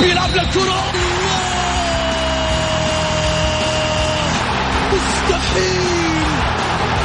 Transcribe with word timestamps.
بيلعب 0.00 0.30
للكرة. 0.30 0.80
مستحيل. 4.92 6.26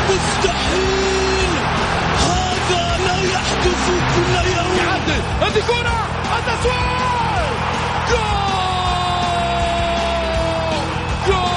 مستحيل. 0.09 1.51
هذا 2.19 2.97
لا 3.07 3.17
يحدث 3.33 3.85
كل 4.15 4.33
يوم. 4.57 4.77
يعدل. 4.77 5.21
هذه 5.41 5.61
كرة. 5.67 6.07
التسويق 6.37 7.49
جول. 8.09 8.55
جول. 11.27 11.55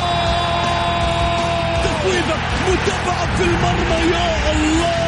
تسويبة 1.84 2.36
متابعة 2.68 3.36
في 3.36 3.44
المرمى. 3.44 4.12
يا 4.12 4.52
الله. 4.52 5.07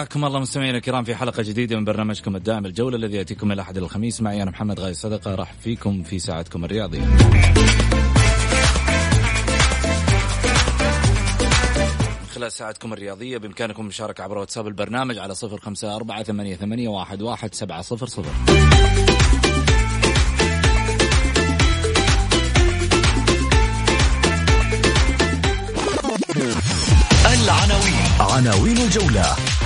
حياكم 0.00 0.24
الله 0.24 0.40
مستمعينا 0.40 0.78
الكرام 0.78 1.04
في 1.04 1.14
حلقة 1.14 1.42
جديدة 1.42 1.76
من 1.76 1.84
برنامجكم 1.84 2.36
الدائم 2.36 2.66
الجولة 2.66 2.96
الذي 2.96 3.16
يأتيكم 3.16 3.46
من 3.46 3.52
الأحد 3.52 3.76
الخميس 3.76 4.20
معي 4.20 4.42
أنا 4.42 4.50
محمد 4.50 4.80
غاي 4.80 4.94
صدقة 4.94 5.34
راح 5.34 5.52
فيكم 5.52 6.02
في 6.02 6.18
ساعتكم 6.18 6.64
الرياضية. 6.64 7.00
خلال 12.34 12.52
ساعتكم 12.52 12.92
الرياضية 12.92 13.38
بإمكانكم 13.38 13.82
المشاركة 13.82 14.24
عبر 14.24 14.38
واتساب 14.38 14.66
البرنامج 14.66 15.18
على 15.18 15.34
صفر 15.34 15.58
خمسة 15.58 15.96
أربعة 15.96 16.22
ثمانية, 16.22 16.56
ثمانية 16.56 16.88
واحد, 16.88 17.22
واحد 17.22 17.54
سبعة 17.54 17.82
صفر 17.82 18.06
صفر. 18.06 18.32
العناوين. 27.26 27.94
عناوين 28.20 28.78
الجولة. 28.78 29.59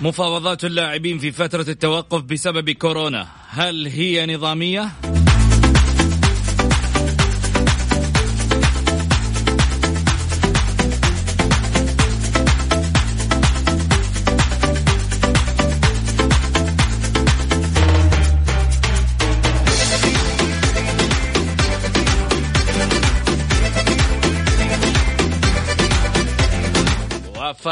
مفاوضات 0.00 0.64
اللاعبين 0.64 1.18
في 1.18 1.32
فترة 1.32 1.70
التوقف 1.70 2.22
بسبب 2.22 2.70
كورونا 2.70 3.26
هل 3.48 3.86
هي 3.86 4.36
نظامية؟ 4.36 4.88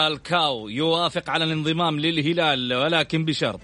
وفالكاو 0.06 0.68
يوافق 0.68 1.30
على 1.30 1.44
الانضمام 1.44 2.00
للهلال 2.00 2.74
ولكن 2.74 3.24
بشرط. 3.24 3.60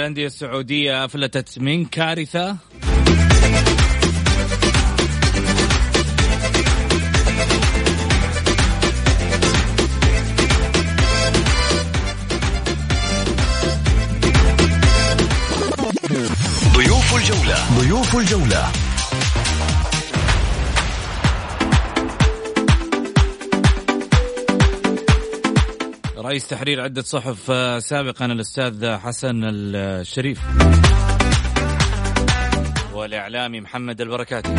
الأندية 0.00 0.26
السعودية 0.26 1.04
أفلتت 1.04 1.58
من 1.58 1.84
كارثة؟ 1.84 2.56
ضيوف 16.74 17.16
الجولة 17.16 17.56
ضيوف 17.78 18.16
الجولة 18.16 18.89
رئيس 26.30 26.48
تحرير 26.48 26.80
عدة 26.80 27.02
صحف 27.02 27.50
آه، 27.50 27.78
سابقا 27.78 28.26
الأستاذ 28.26 28.96
حسن 28.96 29.40
الشريف. 29.44 30.40
والإعلامي 32.94 33.60
محمد 33.60 34.00
البركاتي. 34.00 34.54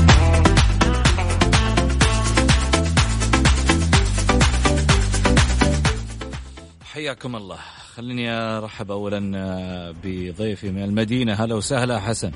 حياكم 6.94 7.36
الله. 7.36 7.58
خليني 7.96 8.32
أرحب 8.32 8.92
أولا 8.92 9.32
آه، 9.36 9.96
بضيفي 10.04 10.72
من 10.72 10.84
المدينة. 10.84 11.34
هلا 11.34 11.56
وسهلا 11.56 12.00
حسن. 12.00 12.32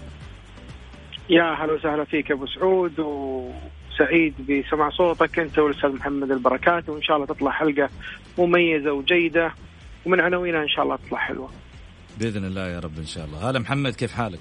يا 1.29 1.43
هلا 1.43 1.73
وسهلا 1.73 2.05
فيك 2.05 2.31
أبو 2.31 2.45
سعود 2.45 2.99
وسعيد 3.95 4.33
بسمع 4.51 4.89
صوتك 4.89 5.39
أنت 5.39 5.59
والأستاذ 5.59 5.89
محمد 5.89 6.31
البركات 6.31 6.89
وإن 6.89 7.01
شاء 7.01 7.15
الله 7.15 7.27
تطلع 7.27 7.51
حلقة 7.51 7.89
مميزة 8.37 8.91
وجيدة 8.91 9.53
ومن 10.05 10.19
عناوينها 10.19 10.63
إن 10.63 10.69
شاء 10.69 10.83
الله 10.83 10.95
تطلع 10.95 11.17
حلوة. 11.17 11.49
بإذن 12.19 12.45
الله 12.45 12.67
يا 12.67 12.79
رب 12.79 12.97
إن 12.97 13.05
شاء 13.05 13.25
الله 13.25 13.49
هلا 13.49 13.59
محمد 13.59 13.95
كيف 13.95 14.13
حالك؟ 14.13 14.39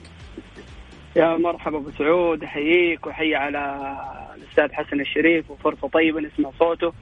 يا 1.16 1.36
مرحبا 1.36 1.76
أبو 1.78 1.90
سعود 1.98 2.44
أحييك 2.44 3.06
وأحيي 3.06 3.34
على 3.34 3.58
الأستاذ 4.36 4.72
حسن 4.72 5.00
الشريف 5.00 5.50
وفرصة 5.50 5.88
طيبة 5.88 6.20
نسمع 6.20 6.50
صوته 6.58 6.92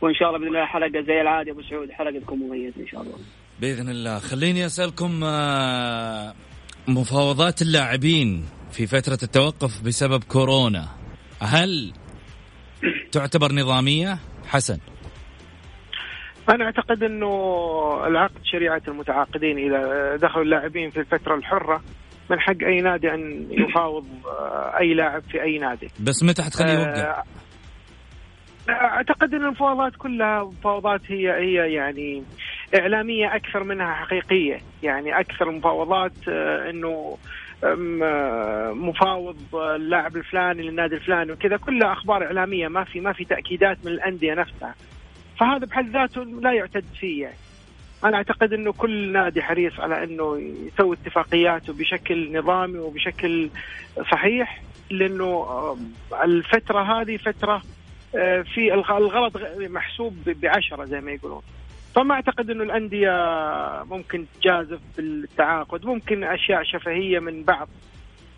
وإن 0.00 0.14
شاء 0.14 0.28
الله 0.28 0.38
بإذن 0.38 0.48
الله 0.48 0.64
حلقة 0.66 1.00
زي 1.06 1.20
العادة 1.20 1.52
أبو 1.52 1.62
سعود 1.62 1.90
حلقه 1.90 2.18
تكون 2.20 2.38
مميزة 2.38 2.80
إن 2.80 2.86
شاء 2.86 3.02
الله. 3.02 3.14
بإذن 3.60 3.88
الله 3.88 4.18
خليني 4.18 4.66
أسألكم 4.66 5.20
آه، 5.24 6.34
مفاوضات 6.88 7.62
اللاعبين 7.62 8.44
في 8.72 8.86
فترة 8.86 9.18
التوقف 9.22 9.82
بسبب 9.82 10.24
كورونا 10.24 11.03
هل 11.42 11.92
تعتبر 13.12 13.52
نظامية 13.52 14.18
حسن؟ 14.46 14.78
أنا 16.50 16.64
أعتقد 16.64 17.02
إنه 17.02 17.26
العقد 18.06 18.44
شريعة 18.44 18.82
المتعاقدين 18.88 19.58
إذا 19.58 20.16
دخلوا 20.16 20.44
اللاعبين 20.44 20.90
في 20.90 21.00
الفترة 21.00 21.34
الحرة 21.34 21.82
من 22.30 22.40
حق 22.40 22.64
أي 22.66 22.80
نادي 22.80 23.14
أن 23.14 23.48
يفاوض 23.50 24.06
آه، 24.26 24.78
أي 24.80 24.94
لاعب 24.94 25.22
في 25.22 25.42
أي 25.42 25.58
نادي 25.58 25.90
بس 26.00 26.22
متى 26.22 26.42
حتخليه 26.42 26.72
يوقع؟ 26.72 27.22
أعتقد 28.70 29.34
إن 29.34 29.44
المفاوضات 29.44 29.92
كلها 29.96 30.44
مفاوضات 30.44 31.00
هي 31.08 31.30
هي 31.30 31.72
يعني 31.74 32.24
إعلامية 32.80 33.36
أكثر 33.36 33.64
منها 33.64 33.94
حقيقية 33.94 34.58
يعني 34.82 35.20
أكثر 35.20 35.50
المفاوضات 35.50 36.28
إنه 36.70 37.18
مفاوض 38.74 39.54
اللاعب 39.54 40.16
الفلاني 40.16 40.62
للنادي 40.62 40.94
الفلاني 40.94 41.32
وكذا 41.32 41.56
كلها 41.56 41.92
أخبار 41.92 42.24
إعلامية 42.24 42.68
ما 42.68 42.84
في 42.84 43.00
ما 43.00 43.12
في 43.12 43.24
تأكيدات 43.24 43.78
من 43.84 43.92
الأندية 43.92 44.34
نفسها 44.34 44.74
فهذا 45.40 45.66
بحد 45.66 45.90
ذاته 45.90 46.24
لا 46.24 46.52
يعتد 46.52 46.84
فيه 47.00 47.22
يعني. 47.22 47.36
أنا 48.04 48.16
أعتقد 48.16 48.52
إنه 48.52 48.72
كل 48.72 49.12
نادي 49.12 49.42
حريص 49.42 49.80
على 49.80 50.04
إنه 50.04 50.38
يسوي 50.38 50.96
اتفاقياته 50.96 51.72
بشكل 51.72 52.38
نظامي 52.38 52.78
وبشكل 52.78 53.50
صحيح 54.12 54.62
لأنه 54.90 55.46
الفترة 56.24 57.00
هذه 57.00 57.16
فترة 57.16 57.62
آه، 58.16 58.42
في 58.42 58.74
الغلط 58.74 59.32
محسوب 59.58 60.16
بعشرة 60.26 60.84
زي 60.84 61.00
ما 61.00 61.12
يقولون 61.12 61.42
فما 61.94 62.14
أعتقد 62.14 62.50
إنه 62.50 62.64
الأندية 62.64 63.12
ممكن 63.84 64.26
تجازف 64.40 64.80
بالتعاقد. 64.96 65.86
ممكن 65.86 66.24
أشياء 66.24 66.62
شفهية 66.62 67.18
من 67.18 67.42
بعض 67.42 67.68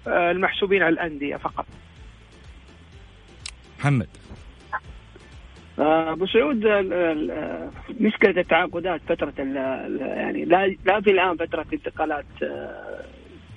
آه، 0.08 0.31
المحسوبين 0.31 0.82
على 0.82 0.93
الأندية 0.93 1.37
فقط. 1.37 1.67
محمد. 3.79 4.08
آه، 5.79 6.12
أبو 6.12 6.26
سعود 6.26 6.67
مشكلة 8.00 8.41
التعاقدات 8.41 9.00
فترة 9.08 9.32
يعني 9.38 10.44
لا 10.44 10.76
لا 10.85 11.00
في 11.00 11.11
الآن 11.11 11.37
فترة 11.37 11.67
انتقالات 11.73 12.25
آه، 12.43 13.05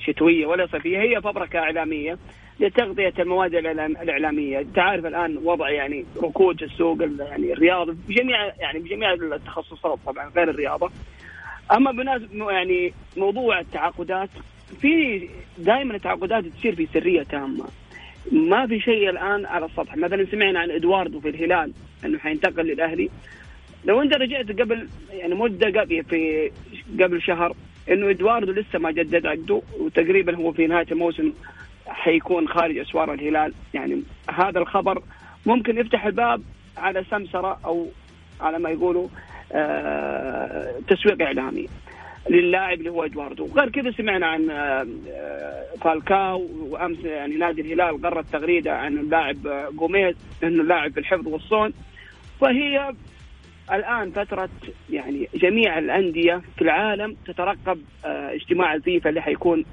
شتوية 0.09 0.45
ولا 0.45 0.67
صيفية 0.67 0.99
هي 0.99 1.21
فبركة 1.21 1.59
إعلامية 1.59 2.17
لتغطيه 2.59 3.13
المواد 3.19 3.55
الإعلامية، 3.55 4.59
أنت 4.59 4.79
عارف 4.79 5.05
الآن 5.05 5.37
وضع 5.43 5.69
يعني 5.69 6.05
ركود 6.23 6.63
السوق 6.63 6.97
يعني 7.01 7.53
الرياضي 7.53 7.97
بجميع 8.07 8.45
يعني 8.59 8.79
بجميع 8.79 9.13
التخصصات 9.13 9.99
طبعا 10.05 10.29
غير 10.35 10.49
الرياضة. 10.49 10.91
أما 11.71 11.91
بمناسبه 11.91 12.51
يعني 12.51 12.93
موضوع 13.17 13.59
التعاقدات 13.59 14.29
في 14.81 15.27
دائما 15.57 15.95
التعاقدات 15.95 16.45
تصير 16.45 16.75
في 16.75 16.87
سرية 16.93 17.23
تامة. 17.23 17.65
ما 18.31 18.67
في 18.67 18.79
شيء 18.79 19.09
الآن 19.09 19.45
على 19.45 19.65
السطح، 19.65 19.97
مثلا 19.97 20.25
سمعنا 20.31 20.59
عن 20.59 20.71
إدواردو 20.71 21.19
في 21.19 21.29
الهلال 21.29 21.73
إنه 22.05 22.17
حينتقل 22.17 22.65
للأهلي. 22.65 23.09
لو 23.85 24.01
أنت 24.01 24.15
رجعت 24.15 24.61
قبل 24.61 24.87
يعني 25.11 25.35
مدة 25.35 25.81
قبل 25.81 26.03
في 26.03 26.51
قبل 26.99 27.21
شهر 27.21 27.55
إنه 27.91 28.09
إدواردو 28.09 28.51
لسه 28.51 28.79
ما 28.79 28.91
جدد 28.91 29.25
عقده 29.25 29.61
وتقريبا 29.79 30.35
هو 30.35 30.51
في 30.51 30.67
نهاية 30.67 30.87
الموسم 30.91 31.33
حيكون 31.87 32.47
خارج 32.47 32.77
أسوار 32.77 33.13
الهلال. 33.13 33.53
يعني 33.73 34.03
هذا 34.29 34.59
الخبر 34.59 35.03
ممكن 35.45 35.77
يفتح 35.77 36.05
الباب 36.05 36.41
على 36.77 37.03
سمسرة 37.11 37.59
أو 37.65 37.87
على 38.41 38.59
ما 38.59 38.69
يقولوا 38.69 39.07
آه 39.51 40.73
تسويق 40.87 41.21
إعلامي 41.21 41.67
للاعب 42.29 42.79
اللي 42.79 42.89
هو 42.89 43.05
إدواردو. 43.05 43.45
غير 43.45 43.69
كذا 43.69 43.91
سمعنا 43.91 44.27
عن 44.27 44.49
آه 44.49 44.87
فالكاو 45.81 46.47
وأمس 46.69 47.03
يعني 47.03 47.35
نادي 47.35 47.61
الهلال 47.61 48.05
غرد 48.05 48.25
تغريدة 48.31 48.77
عن 48.77 48.97
اللاعب 48.97 49.37
جوميز 49.73 50.15
إنه 50.43 50.63
لاعب 50.63 50.91
بالحفظ 50.91 51.27
والصون. 51.27 51.73
فهي 52.41 52.93
الآن 53.71 54.11
فترة 54.11 54.49
يعني 54.89 55.29
جميع 55.35 55.77
الأندية 55.79 56.41
في 56.55 56.61
العالم 56.61 57.15
تترقب 57.25 57.81
آه 58.05 58.33
اجتماع 58.33 58.73
الفيفا 58.73 59.09
اللي 59.09 59.21
حيكون 59.21 59.65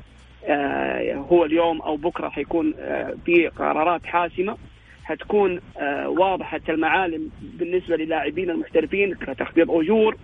آه، 0.49 1.15
هو 1.15 1.45
اليوم 1.45 1.83
أو 1.83 1.97
بكرة 1.97 2.29
حيكون 2.29 2.75
آه، 2.79 3.15
في 3.25 3.49
قرارات 3.49 4.07
حاسمة. 4.07 4.57
حتكون 5.05 5.61
واضحة 6.07 6.61
المعالم 6.69 7.31
بالنسبة 7.43 7.97
للاعبين 7.97 8.51
المحترفين 8.51 9.15
كتخفيض 9.15 9.71
أجور 9.71 10.17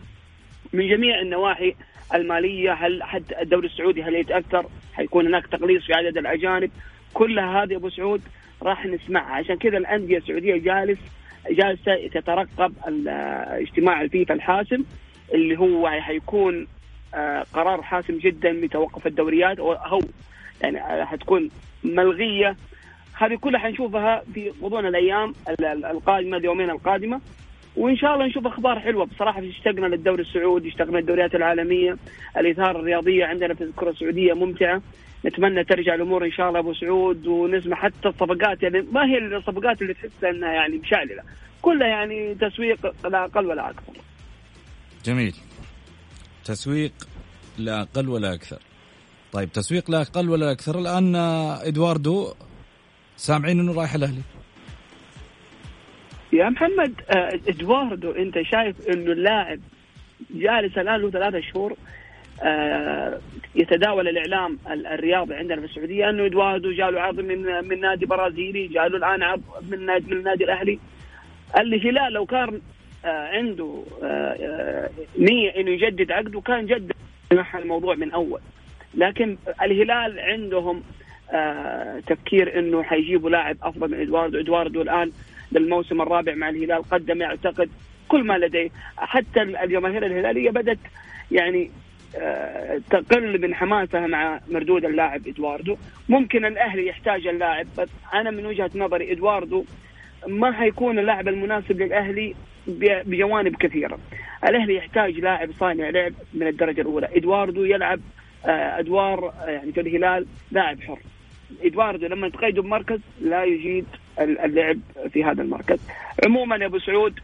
من 0.73 0.89
جميع 0.89 1.21
النواحي 1.21 1.75
المالية. 2.15 2.73
هل 2.73 3.03
حتى 3.03 3.43
الدوري 3.43 3.67
السعودي 3.67 4.03
هل 4.03 4.15
يتأثر؟ 4.15 4.67
حيكون 4.93 5.27
هناك 5.27 5.47
تقليص 5.47 5.87
في 5.87 5.93
عدد 5.95 6.19
الأجانب. 6.19 6.71
كلها 7.15 7.63
هذه 7.63 7.77
أبو 7.77 7.91
سعود 7.91 8.23
راح 8.63 8.87
نسمعها. 8.87 9.35
عشان 9.35 9.57
كذا 9.57 9.79
الأندية 9.79 10.19
السعودية 10.19 10.57
جالس 10.57 10.99
جالسه 11.51 12.09
تترقب 12.09 12.75
اجتماع 13.49 14.03
الفيفا 14.03 14.35
الحاسم 14.35 14.85
اللي 15.35 15.59
هو 15.59 15.89
حيكون 15.89 16.67
آه، 17.15 17.45
قرار 17.55 17.83
حاسم 17.83 18.19
جدا 18.19 18.61
بتوقف 18.61 19.07
الدوريات 19.07 19.59
أو 19.59 20.01
يعني 20.63 21.07
حتكون 21.07 21.51
ملغية. 21.85 22.57
هذه 23.19 23.35
كلها 23.35 23.61
حنشوفها 23.61 24.23
في 24.35 24.53
غضون 24.63 24.87
الأيام 24.87 25.35
القادمة 25.61 26.37
اليومين 26.37 26.71
القادمة. 26.71 27.21
وإن 27.77 27.97
شاء 27.97 28.15
الله 28.15 28.27
نشوف 28.27 28.47
أخبار 28.47 28.81
حلوة. 28.81 29.05
بصراحة 29.05 29.43
اشتقنا 29.49 29.87
للدوري 29.87 30.23
السعودي 30.23 30.69
اشتقنا 30.69 30.99
للدوريات 30.99 31.35
العالمية. 31.35 31.97
الاثاره 32.37 32.81
الرياضية 32.81 33.25
عندنا 33.25 33.55
في 33.55 33.65
الكرة 33.65 33.91
السعودية 33.91 34.33
ممتعة. 34.33 34.83
نتمنى 35.27 35.65
ترجع 35.65 35.95
الأمور 35.95 36.25
إن 36.25 36.33
شاء 36.33 36.49
الله 36.49 36.59
أبو 36.61 36.75
سعود 36.75 37.27
ونسمع 37.27 37.77
حتى 37.77 38.09
الصفقات. 38.09 38.63
يعني 38.63 38.81
ما 38.81 39.07
هي 39.07 39.19
الصفقات 39.19 39.83
اللي 39.83 39.95
تحس 39.95 40.25
إنها 40.25 40.53
يعني 40.53 40.79
مشعللة. 40.79 41.23
كلها 41.63 41.89
يعني 41.89 42.35
تسويق 42.35 43.07
لا 43.09 43.25
أقل 43.25 43.47
ولا 43.47 43.71
أكثر. 43.71 43.93
جميل. 45.05 45.35
تسويق 46.45 46.93
لا 47.59 47.83
أقل 47.83 48.09
ولا 48.09 48.35
أكثر. 48.35 48.59
طيب 49.33 49.53
تسويق 49.53 49.91
لا 49.91 50.03
أقل 50.03 50.31
ولا 50.31 50.53
أكثر. 50.53 50.79
الآن 50.79 51.17
إدواردو 51.67 52.33
سامعين 53.17 53.61
أنه 53.61 53.75
رايح 53.75 53.95
الأهلي؟ 53.95 54.23
يا 56.33 56.49
محمد 56.49 56.95
آه، 57.11 57.41
إدواردو 57.49 58.11
أنت 58.11 58.43
شايف 58.43 58.89
إنه 58.89 59.13
اللاعب 59.13 59.61
جالس 60.31 60.79
الآن 60.79 61.01
له 61.01 61.11
ثلاثة 61.11 61.41
شهور 61.41 61.77
آه، 62.43 63.19
يتداول 63.55 64.09
الإعلام 64.09 64.59
الرياضي 64.67 65.35
عندنا 65.35 65.61
في 65.61 65.67
السعودية 65.67 66.11
إنه 66.11 66.27
إدواردو 66.27 66.73
جاء 66.73 66.91
له 66.91 67.01
عرض 67.01 67.21
من 67.21 67.69
من 67.69 67.81
نادي 67.81 68.07
برازيلي 68.07 68.67
جاء 68.67 68.89
له 68.89 68.97
الآن 68.97 69.23
عرض 69.23 69.43
من 69.71 69.87
نادي 69.87 70.07
من 70.11 70.17
النادي 70.17 70.45
الأهلي. 70.45 70.79
الهلال 71.59 72.13
لو 72.13 72.27
كان 72.27 72.61
آه، 73.05 73.29
عنده 73.29 73.83
نية 75.19 75.51
إنه 75.51 75.71
يجدد 75.71 76.13
عقده 76.13 76.41
كان 76.41 76.67
جدد 76.67 76.93
الموضوع 77.55 77.95
من 77.95 78.13
أول. 78.13 78.41
لكن 78.95 79.37
الهلال 79.63 80.21
عندهم 80.21 80.83
تفكير 82.07 82.59
إنه 82.59 82.83
حيجيبوا 82.83 83.31
لاعب 83.31 83.57
أفضل 83.63 83.91
من 83.91 84.01
إدواردو. 84.01 84.41
إدواردو 84.41 84.83
الآن 84.83 85.13
للموسم 85.53 86.03
الرابع 86.03 86.35
مع 86.35 86.49
الهلال 86.49 86.83
قدم 86.83 87.21
يعتقد 87.21 87.71
كل 88.09 88.25
ما 88.25 88.39
لديه 88.39 88.71
حتى 88.97 89.43
الجماهير 89.43 90.07
الهلالية 90.07 90.51
بدأت 90.51 90.79
يعني 91.31 91.71
آه 92.17 92.81
تقل 92.91 93.41
من 93.41 93.55
حماسها 93.55 94.07
مع 94.07 94.41
مردود 94.51 94.85
اللاعب 94.85 95.29
إدواردو 95.29 95.77
ممكن 96.09 96.45
الأهلي 96.45 96.87
يحتاج 96.87 97.27
اللاعب 97.27 97.67
بس 97.79 97.89
أنا 98.15 98.31
من 98.31 98.47
وجهة 98.47 98.71
نظري 98.75 99.13
إدواردو 99.13 99.65
ما 100.27 100.53
حيكون 100.53 100.99
اللاعب 100.99 101.29
المناسب 101.29 101.83
للأهلي 101.83 102.35
بجوانب 103.07 103.57
كثيرة. 103.57 103.99
الأهلي 104.45 104.75
يحتاج 104.75 105.19
لاعب 105.19 105.51
صانع 105.61 105.91
لعب 105.91 106.13
من 106.35 106.47
الدرجة 106.47 106.81
الأولى، 106.81 107.09
إدواردو 107.17 107.65
يلعب 107.65 108.01
آه، 108.47 108.79
أدوار 108.79 109.29
آه، 109.29 109.51
يعني 109.51 109.73
في 109.73 109.81
الهلال 109.81 110.27
لاعب 110.51 110.81
حر. 110.81 110.99
إدواردو 111.63 112.07
لما 112.07 112.29
تقيده 112.29 112.63
بمركز 112.63 113.01
لا 113.21 113.45
يجيد 113.45 113.87
اللعب 114.19 114.79
في 115.13 115.25
هذا 115.25 115.43
المركز. 115.43 115.81
عموما 116.27 116.57
يا 116.57 116.67
أبو 116.67 116.79
سعود 116.79 117.21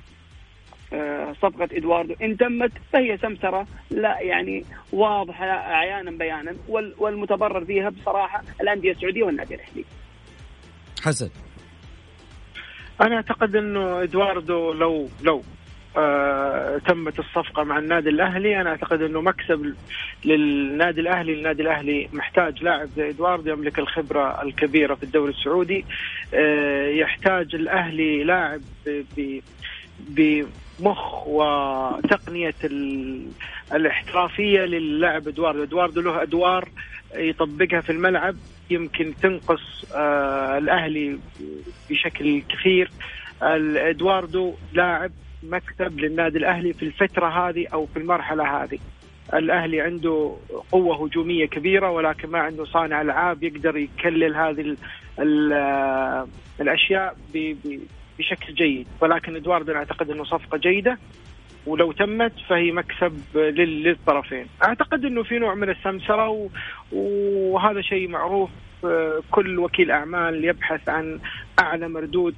آه، 0.93 1.33
صفقة 1.33 1.69
إدواردو 1.73 2.15
إن 2.23 2.37
تمت 2.37 2.73
فهي 2.93 3.19
سمسرة 3.19 3.67
لا 3.91 4.21
يعني 4.21 4.65
واضحة 4.93 5.47
عيانا 5.47 6.11
بيانا 6.11 6.55
والمتضرر 6.99 7.65
فيها 7.65 7.89
بصراحة 7.89 8.43
الأندية 8.61 8.93
السعودية 8.93 9.23
والنادي 9.23 9.55
الأهلي. 9.55 9.85
حسن 11.03 11.31
أنا 13.01 13.17
أعتقد 13.17 13.57
إنه 13.57 14.03
إدواردو 14.03 14.73
لو 14.73 15.09
لو 15.23 15.43
آه 15.97 16.79
تمت 16.79 17.19
الصفقة 17.19 17.65
مع 17.65 17.79
النادي 17.79 18.09
الأهلي. 18.09 18.61
أنا 18.61 18.71
أعتقد 18.71 19.03
أنه 19.03 19.21
مكسب 19.21 19.75
للنادي 20.25 21.01
الأهلي. 21.01 21.33
النادي 21.33 21.63
الأهلي 21.63 22.09
محتاج 22.13 22.63
لاعب 22.63 22.89
زي 22.97 23.09
إدوارد 23.09 23.47
يملك 23.47 23.79
الخبرة 23.79 24.43
الكبيرة 24.43 24.95
في 24.95 25.03
الدوري 25.03 25.33
السعودي. 25.33 25.85
آه 26.35 26.89
يحتاج 26.89 27.55
الأهلي 27.55 28.25
لاعب 28.25 28.61
بمخ 29.99 31.27
وتقنية 31.27 32.55
الاحترافية 33.73 34.61
للاعب 34.61 35.29
إدواردو. 35.29 35.63
إدواردو 35.63 36.01
له 36.01 36.23
أدوار 36.23 36.69
يطبقها 37.15 37.81
في 37.81 37.93
الملعب. 37.93 38.37
يمكن 38.71 39.15
تنقص 39.23 39.85
آه 39.95 40.59
الأهلي 40.59 41.19
بشكل 41.91 42.43
كثير. 42.49 42.91
إدواردو 43.43 44.55
لاعب 44.73 45.11
مكسب 45.43 46.01
للنادي 46.01 46.39
الأهلي 46.39 46.73
في 46.73 46.83
الفترة 46.83 47.27
هذه 47.27 47.67
أو 47.73 47.87
في 47.87 47.99
المرحلة 47.99 48.63
هذه. 48.63 48.79
الأهلي 49.35 49.81
عنده 49.81 50.37
قوة 50.73 51.05
هجومية 51.05 51.47
كبيرة 51.47 51.91
ولكن 51.91 52.31
ما 52.31 52.39
عنده 52.39 52.65
صانع 52.65 53.01
ألعاب 53.01 53.43
يقدر 53.43 53.77
يكلل 53.77 54.37
هذه 54.37 54.61
ال 54.61 54.77
ال 55.19 55.53
الأشياء 56.61 57.17
بشكل 58.19 58.55
جيد. 58.55 58.87
ولكن 59.01 59.37
إدواردو 59.37 59.73
أعتقد 59.73 60.11
إنه 60.11 60.25
صفقة 60.25 60.59
جيدة 60.59 60.99
ولو 61.67 61.93
تمت 61.93 62.33
فهي 62.49 62.73
مكسب 62.73 63.21
للطرفين. 63.35 64.47
أعتقد 64.65 65.05
إنه 65.05 65.23
في 65.23 65.39
نوع 65.39 65.55
من 65.55 65.71
السمسرة 65.71 66.49
وهذا 66.93 67.81
شيء 67.81 68.09
معروف 68.09 68.51
كل 69.31 69.59
وكيل 69.59 69.91
أعمال 69.91 70.45
يبحث 70.45 70.89
عن 70.89 71.19
أعلى 71.61 71.89
مردود 71.89 72.35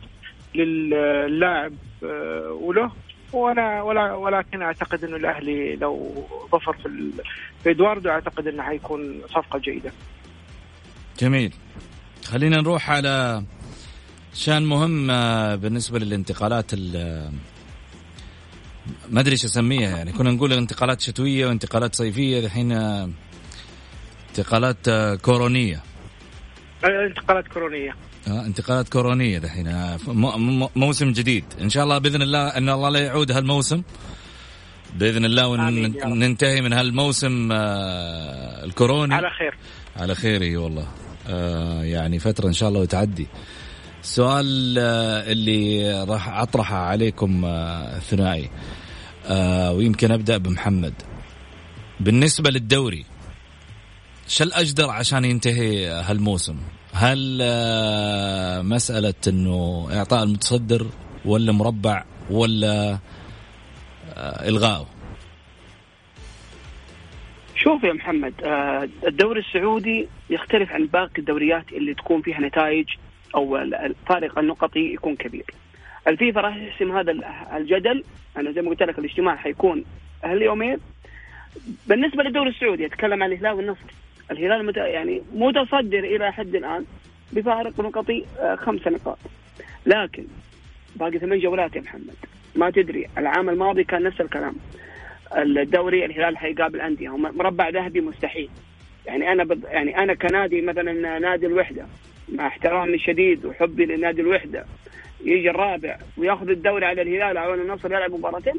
للاعب 0.55 1.73
آه، 2.05 2.59
وله 2.61 2.91
وأنا 3.33 3.83
ولا 3.83 4.15
ولكن 4.15 4.63
أعتقد 4.63 5.05
إنه 5.05 5.17
الأهلي 5.17 5.77
لو 5.77 6.25
ظفر 6.53 6.73
في 6.73 7.11
في 7.63 7.71
إدواردو 7.71 8.11
أعتقد 8.11 8.47
إنه 8.47 8.63
حيكون 8.63 9.21
صفقة 9.29 9.59
جيدة. 9.59 9.93
جميل. 11.21 11.53
خلينا 12.25 12.57
نروح 12.61 12.91
على 12.91 13.45
شان 14.35 14.63
مهم 14.63 15.11
آه، 15.11 15.55
بالنسبة 15.55 15.99
للانتقالات 15.99 16.75
ما 19.11 19.21
أدري 19.21 19.33
إيش 19.33 19.45
أسميها 19.45 19.97
يعني 19.97 20.13
كنا 20.13 20.31
نقول 20.31 20.53
انتقالات 20.53 21.01
شتوية 21.01 21.47
وانتقالات 21.47 21.95
صيفية 21.95 22.39
الحين 22.41 22.73
آه، 22.73 23.11
انتقالات 24.29 24.91
كورونية. 25.21 25.83
انتقالات 26.85 27.49
كورونية. 27.49 27.95
آه 28.29 28.47
انتقالات 28.47 28.89
كورونية 28.89 29.39
دحين. 29.39 29.69
آه 29.69 29.99
موسم 30.77 31.13
جديد. 31.13 31.45
إن 31.61 31.71
شاء 31.71 31.85
الله 31.85 31.99
بإذن 31.99 32.23
الله 32.23 32.49
إن 32.49 32.69
الله 32.69 32.89
لا 32.89 33.01
يعود 33.01 33.33
هالموسم. 33.33 33.83
بإذن 34.95 35.25
الله 35.25 35.47
وننتهي 36.05 36.61
من 36.61 36.73
هالموسم 36.73 37.53
آه 37.53 38.65
الكوروني 38.65 39.15
على 39.15 39.31
خير. 39.31 39.55
على 39.97 40.15
خير 40.15 40.43
إي 40.43 40.57
والله. 40.57 40.87
آه 41.29 41.83
يعني 41.83 42.19
فترة 42.19 42.49
إن 42.49 42.53
شاء 42.53 42.69
الله 42.69 42.81
وتعدي. 42.81 43.27
السؤال 44.03 44.79
آه 44.79 45.33
اللي 45.33 46.05
راح 46.05 46.29
أطرحه 46.29 46.77
عليكم 46.77 47.45
آه 47.45 47.99
ثنائي 47.99 48.51
آه 49.27 49.73
ويمكن 49.73 50.13
أبدأ 50.13 50.37
بمحمد. 50.37 50.95
بالنسبة 52.01 52.51
للدوري 52.51 53.05
شو 54.29 54.45
الأجدر 54.45 54.91
عشان 54.91 55.25
ينتهي 55.25 55.87
هالموسم؟ 55.87 56.57
هل 56.95 57.39
آه، 57.43 58.63
مسألة 58.63 59.15
أنه 59.29 59.89
إعطاء 59.93 60.23
المتصدر 60.23 60.87
ولا 61.25 61.53
مربع 61.53 62.05
ولا 62.31 62.99
آه، 64.17 64.49
إلغائه 64.49 64.87
شوف 67.57 67.85
يا 67.85 67.93
محمد 67.93 68.35
آه، 68.45 68.89
الدوري 69.07 69.41
السعودي 69.41 70.09
يختلف 70.31 70.73
عن 70.73 70.87
باقي 70.87 71.19
الدوريات 71.19 71.73
اللي 71.73 71.95
تكون 71.95 72.23
فيها 72.23 72.41
نتائج 72.41 72.87
أو 73.35 73.57
الفارق 73.57 74.39
النقطي 74.39 74.95
يكون 74.95 75.17
كبير. 75.17 75.45
الفيفا 76.09 76.41
راح 76.41 76.57
يحسم 76.57 76.97
هذا 76.97 77.13
الجدل 77.57 78.05
أنا 78.37 78.53
زي 78.53 78.63
ما 78.63 78.71
قلت 78.71 78.83
لك 78.83 78.99
الاجتماع 78.99 79.37
حيكون 79.37 79.85
هاليومين. 80.25 80.79
بالنسبة 81.87 82.23
للدوري 82.23 82.51
السعودي 82.51 82.87
أتكلم 82.87 83.23
عن 83.23 83.33
الهلال 83.33 83.53
والنصر 83.53 83.93
الهلال 84.31 84.67
مت... 84.67 84.77
يعني 84.77 85.23
متصدر 85.35 85.99
إلى 85.99 86.33
حد 86.33 86.55
الآن 86.55 86.85
بفارق 87.33 87.81
نقطي 87.81 88.25
آه، 88.39 88.55
خمس 88.55 88.87
نقاط. 88.87 89.19
لكن 89.87 90.25
باقي 90.97 91.19
ثمان 91.19 91.39
جولات 91.39 91.77
يا 91.77 91.81
محمد. 91.81 92.17
ما 92.57 92.71
تدري 92.71 93.07
العام 93.19 93.51
الماضي 93.51 93.85
كان 93.85 94.03
نفس 94.03 94.21
الكلام. 94.21 94.55
الدوري 95.37 96.05
الهلال 96.05 96.37
حيقابل 96.37 96.81
أندية 96.81 97.17
مربع 97.17 97.69
ذهبي 97.69 98.01
مستحيل. 98.01 98.51
يعني 99.07 99.33
أنا 99.33 99.45
بض... 99.45 99.65
يعني 99.65 99.99
أنا 99.99 100.15
كنادي 100.15 100.61
مثلا 100.61 101.19
نادي 101.19 101.47
الوحدة 101.47 101.87
مع 102.29 102.47
احترامي 102.47 102.95
الشديد 102.95 103.45
وحبي 103.45 103.87
لنادي 103.87 104.21
الوحدة 104.21 104.65
يجي 105.25 105.51
الرابع 105.51 105.99
وياخذ 106.17 106.51
الدوري 106.51 106.87
على 106.87 107.03
الهلال 107.03 107.37
أو 107.37 107.55
النصر 107.55 107.93
يلعب 107.93 108.13
مباراتين 108.13 108.55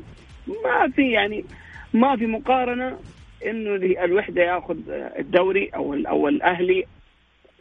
ما 0.48 0.90
في 0.96 1.12
يعني 1.12 1.46
ما 1.94 2.16
في 2.16 2.26
مقارنة 2.26 2.98
إنه 3.46 3.76
الوحدة 4.04 4.44
ياخذ 4.44 4.78
الدوري 5.20 5.70
أو 5.76 5.94
أو 5.94 6.28
الأهلي. 6.28 6.86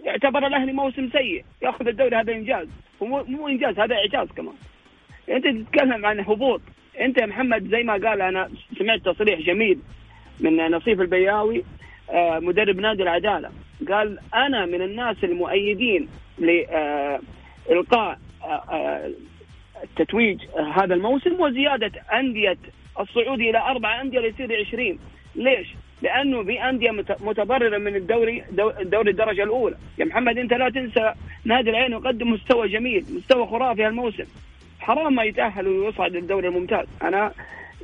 يعتبر 0.05 0.47
الأهلي 0.47 0.73
موسم 0.73 1.11
سيء. 1.11 1.45
ياخذ 1.63 1.89
الدوري 1.89 2.17
هذا 2.17 2.33
إنجاز. 2.33 2.69
ومو 3.01 3.25
مو 3.25 3.49
إنجاز 3.49 3.79
هذا 3.79 3.95
إعجاز 3.95 4.29
كمان. 4.29 4.55
أنت 5.31 5.47
تتكلم 5.47 6.07
عن 6.07 6.21
هبوط. 6.21 6.61
أنت 7.01 7.19
يا 7.19 7.27
محمد 7.27 7.69
زي 7.69 7.83
ما 7.83 7.93
قال 7.93 8.23
أنا 8.23 8.51
سمعت 8.79 9.01
تصريح 9.01 9.41
جميل 9.41 9.79
من 10.41 10.71
نصيف 10.71 11.01
البياوي 11.01 11.65
آه، 12.11 12.39
مدرب 12.39 12.81
نادي 12.81 13.03
العدالة. 13.03 13.51
قال 13.89 14.19
أنا 14.35 14.67
من 14.67 14.83
الناس 14.83 15.17
المؤيدين 15.25 16.09
لإلقاء 16.39 18.19
آه، 18.45 18.47
آه، 18.47 19.11
هذا 20.75 20.95
الموسم 20.95 21.41
وزيادة 21.41 21.93
أندية 22.13 22.59
الصعودي 23.01 23.51
إلى 23.51 23.59
أربع 23.59 24.01
أندية 24.01 24.21
ليصير 24.21 24.67
20 24.67 24.99
ليش؟ 25.35 25.69
لأنه 26.03 26.45
في 26.45 26.63
أندية 26.63 26.91
متضرره 27.21 27.79
من 27.79 27.97
الدوري 27.97 28.45
دوري 28.83 29.11
الدرجة 29.11 29.43
الأولى، 29.43 29.77
يا 29.99 30.05
محمد 30.05 30.39
أنت 30.39 30.53
لا 30.53 30.71
تنسى 30.71 31.13
نادي 31.45 31.71
العين 31.71 31.93
يقدم 31.93 32.31
مستوى 32.31 32.69
جميل، 32.69 33.05
مستوى 33.17 33.47
خرافي 33.47 33.85
هالموسم. 33.85 34.25
حرام 34.81 35.15
ما 35.15 35.23
يتأهل 35.23 35.69
ويصعد 35.69 36.13
للدوري 36.13 36.49
الممتاز، 36.49 36.87
أنا 37.03 37.33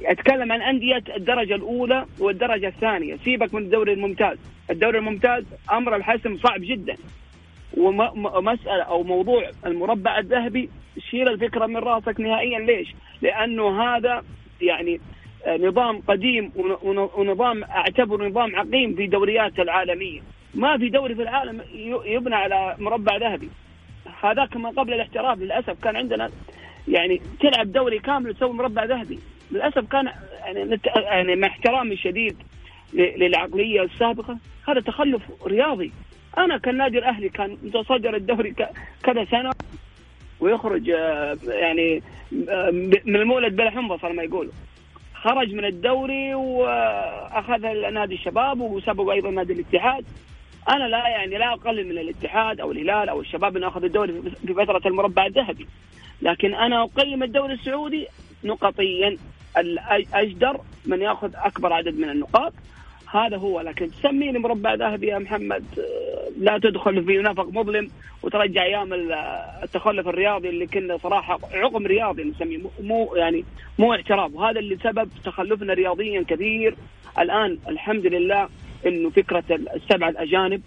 أتكلم 0.05 0.53
عن 0.53 0.63
أندية 0.63 1.03
الدرجة 1.17 1.55
الأولى 1.55 2.07
والدرجة 2.19 2.69
الثانية، 2.69 3.17
سيبك 3.17 3.55
من 3.55 3.63
الدوري 3.63 3.93
الممتاز، 3.93 4.39
الدوري 4.71 4.99
الممتاز 4.99 5.45
أمر 5.73 5.97
الحسم 5.97 6.37
صعب 6.37 6.61
جدا. 6.61 6.97
ومساله 7.77 8.83
أو 8.83 9.03
موضوع 9.03 9.51
المربع 9.67 10.19
الذهبي 10.19 10.71
شيل 11.11 11.29
الفكرة 11.29 11.67
من 11.67 11.77
رأسك 11.77 12.21
نهائيا 12.21 12.59
ليش؟ 12.59 12.95
لأنه 13.23 13.83
هذا 13.83 14.23
يعني 14.61 15.01
نظام 15.47 16.01
قديم 16.09 16.53
ونظام 17.17 17.65
اعتبره 17.65 18.29
نظام 18.29 18.57
عقيم 18.57 18.95
في 18.95 19.07
دوريات 19.07 19.59
العالمية. 19.59 20.21
ما 20.55 20.79
في 20.79 20.89
دوري 20.89 21.15
في 21.15 21.23
العالم 21.23 21.61
يبنى 22.05 22.35
على 22.35 22.77
مربع 22.79 23.17
ذهبي. 23.17 23.49
هذاك 24.23 24.57
ما 24.57 24.69
قبل 24.69 24.93
الاحتراف 24.93 25.39
للأسف 25.39 25.85
كان 25.85 25.97
عندنا 25.97 26.31
يعني 26.89 27.21
تلعب 27.41 27.73
دوري 27.73 27.99
كامل 27.99 28.35
تسوي 28.35 28.53
مربع 28.53 28.85
ذهبي. 28.85 29.19
للأسف 29.51 29.89
كان 29.91 30.11
يعني 30.45 30.81
يعني 30.97 31.37
مع 31.37 31.49
احترامي 31.49 31.93
الشديد 31.93 32.37
للعقلية 32.95 33.83
السابقة 33.83 34.39
هذا 34.69 34.81
تخلف 34.81 35.23
رياضي. 35.47 35.93
أنا 36.39 36.59
كالنادي 36.59 36.99
الأهلي 36.99 37.29
كان 37.29 37.59
متصدر 37.63 38.17
الدوري 38.17 38.55
كذا 39.03 39.25
سنة 39.25 39.51
ويخرج 40.41 40.91
آه، 40.91 41.37
يعني 41.47 42.03
آه، 42.49 42.71
من 43.05 43.17
المولد 43.17 43.57
بلا 43.57 43.71
حنبه 43.71 43.97
صار 43.97 44.13
ما 44.13 44.23
يقولوا. 44.23 44.53
خرج 45.23 45.55
من 45.55 45.65
الدوري 45.65 46.35
وأخذ 46.35 47.61
نادي 47.93 48.15
الشباب 48.15 48.61
وسبق 48.61 49.11
أيضا 49.11 49.31
نادي 49.31 49.53
الاتحاد. 49.53 50.05
أنا 50.69 50.89
لا 50.89 51.09
يعني 51.09 51.39
لا 51.39 51.53
أقلل 51.53 51.85
من 51.85 51.99
الاتحاد 51.99 52.61
أو 52.61 52.73
الهلال 52.73 53.09
أو 53.09 53.21
الشباب 53.21 53.57
إنه 53.57 53.69
أخذ 53.69 53.85
الدوري 53.85 54.23
في 54.47 54.55
فترة 54.55 54.83
المربع 54.87 55.27
الذهبي. 55.27 55.67
لكن 56.23 56.55
أنا 56.55 56.83
أقيم 56.83 57.23
الدوري 57.23 57.55
السعودي 57.55 58.07
نقطيا. 58.45 59.17
الاجدر 59.59 60.61
من 60.87 61.03
يأخذ 61.03 61.31
أكبر 61.35 61.73
عدد 61.73 61.99
من 61.99 62.11
النقاط. 62.11 62.53
هذا 63.11 63.37
هو. 63.37 63.61
لكن 63.61 63.91
تسميني 63.91 64.39
مربع 64.39 64.75
ذهبي 64.75 65.07
يا 65.07 65.19
محمد. 65.19 65.65
لا 66.39 66.59
تدخل 66.59 67.05
في 67.05 67.19
نفق 67.19 67.49
مظلم 67.49 67.91
وترجع 68.23 68.63
أيام 68.63 68.93
التخلف 69.63 70.09
الرياضي 70.09 70.49
اللي 70.49 70.67
كنا 70.67 70.99
صراحة 70.99 71.39
عقم 71.53 71.87
رياضي 71.87 72.25
نسميه. 72.25 72.59
مو 72.83 73.15
يعني 73.17 73.45
مو 73.79 73.93
اعتراف 73.93 74.35
وهذا 74.35 74.59
اللي 74.59 74.77
سبب 74.77 75.09
تخلفنا 75.25 75.75
رياضيا 75.75 76.25
كثير 76.29 76.75
الآن 77.19 77.59
الحمد 77.69 78.07
لله 78.07 78.49
إنه 78.87 79.11
فكرة 79.11 79.45
السبعه 79.75 80.09
الأجانب. 80.09 80.63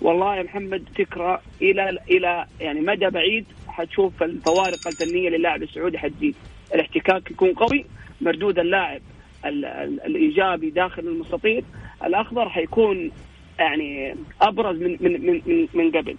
والله 0.00 0.36
يا 0.36 0.42
محمد 0.42 0.88
فكرة 0.98 1.42
إلى 1.62 1.98
إلى 2.10 2.46
يعني 2.60 2.80
مدى 2.80 3.10
بعيد. 3.10 3.44
حتشوف 3.68 4.22
الفوارق 4.22 4.86
الفنية 4.86 5.28
للاعب 5.28 5.62
السعودي. 5.62 5.98
حتزيد 5.98 6.34
الاحتكاك 6.74 7.30
يكون 7.30 7.52
قوي. 7.52 7.84
مردود 8.20 8.58
اللاعب 8.58 9.00
الإيجابي 9.44 10.70
داخل 10.70 11.02
المستطيل 11.02 11.64
الأخضر 12.04 12.48
حيكون 12.48 13.10
يعني 13.58 14.14
أبرز 14.40 14.76
من 14.76 14.96
من 15.00 15.42
من 15.46 15.68
من 15.74 15.90
قبل. 15.90 16.16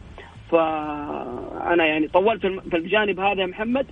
فأنا 0.51 1.85
يعني 1.85 2.07
طولت 2.07 2.45
في 2.45 2.77
الجانب 2.77 3.19
هذا 3.19 3.41
يا 3.41 3.45
محمد 3.45 3.85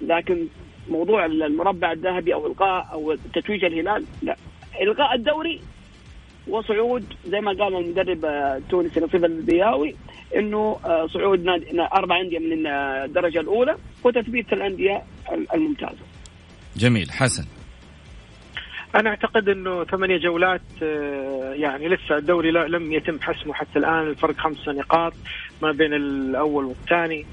لكن 0.00 0.46
موضوع 0.88 1.24
المربع 1.24 1.92
الذهبي 1.92 2.34
أو 2.34 2.46
إلقاء 2.46 2.88
أو 2.92 3.16
تتويج 3.34 3.64
الهلال 3.64 4.04
لا. 4.22 4.36
الغاء 4.80 5.14
الدوري 5.14 5.60
وصعود 6.48 7.04
زي 7.26 7.40
ما 7.40 7.52
قال 7.52 7.76
المدرب 7.76 8.24
التونسي 8.24 9.00
نصيب 9.00 9.24
البياوي 9.24 9.94
إنه 10.36 10.78
آه، 10.84 11.06
صعود 11.06 11.48
أربع 11.94 12.20
أندية 12.20 12.38
من 12.38 12.66
الدرجة 12.66 13.40
الأولى 13.40 13.76
وتثبيت 14.04 14.52
الأندية 14.52 15.02
الممتازة. 15.54 16.02
جميل. 16.76 17.10
حسن. 17.10 17.44
أنا 18.94 19.10
أعتقد 19.10 19.48
إنه 19.48 19.84
ثمانية 19.84 20.16
جولات 20.16 20.60
آه، 20.82 21.54
يعني 21.54 21.88
لسه 21.88 22.16
الدوري 22.16 22.50
لم 22.50 22.92
يتم 22.92 23.20
حسمه 23.20 23.54
حتى 23.54 23.78
الآن. 23.78 24.08
الفرق 24.08 24.36
خمسة 24.36 24.72
نقاط 24.72 25.12
ما 25.62 25.72
بين 25.72 25.94
الأول 25.94 26.64
والثاني. 26.64 27.26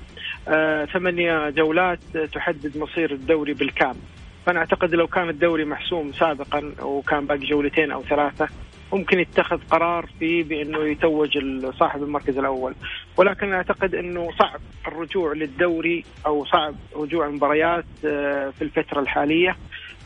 آه، 0.48 0.86
ثمانية 0.86 1.50
جولات 1.50 2.00
تحدد 2.34 2.78
مصير 2.78 3.12
الدوري 3.12 3.54
بالكامل. 3.54 4.00
فأنا 4.46 4.60
أعتقد 4.60 4.96
لو 4.96 5.08
كان 5.08 5.30
الدوري 5.30 5.66
محسوم 5.66 6.12
سابقا 6.12 6.72
وكان 6.82 7.26
باقي 7.26 7.40
جولتين 7.40 7.92
أو 7.92 8.04
ثلاثة 8.04 8.48
ممكن 8.94 9.20
يتخذ 9.20 9.60
قرار 9.70 10.10
فيه 10.20 10.44
بإنه 10.44 10.80
يتوج 10.80 11.38
صاحب 11.80 12.04
المركز 12.04 12.38
الأول. 12.38 12.74
ولكن 13.18 13.54
أعتقد 13.54 13.96
إنه 13.96 14.30
صعب 14.40 14.60
الرجوع 14.88 15.34
للدوري 15.34 16.04
أو 16.26 16.46
صعب 16.46 16.76
رجوع 16.96 17.28
المباريات 17.28 17.86
آه، 18.06 18.50
في 18.50 18.62
الفترة 18.62 19.00
الحالية. 19.00 19.58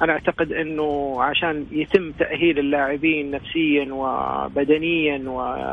أنا 0.02 0.14
أعتقد 0.14 0.52
إنه 0.52 1.18
عشان 1.24 1.66
يتم 1.72 2.12
تأهيل 2.12 2.60
اللاعبين 2.60 3.32
نفسيا 3.32 3.94
وبدنيا 3.94 5.30
و 5.30 5.66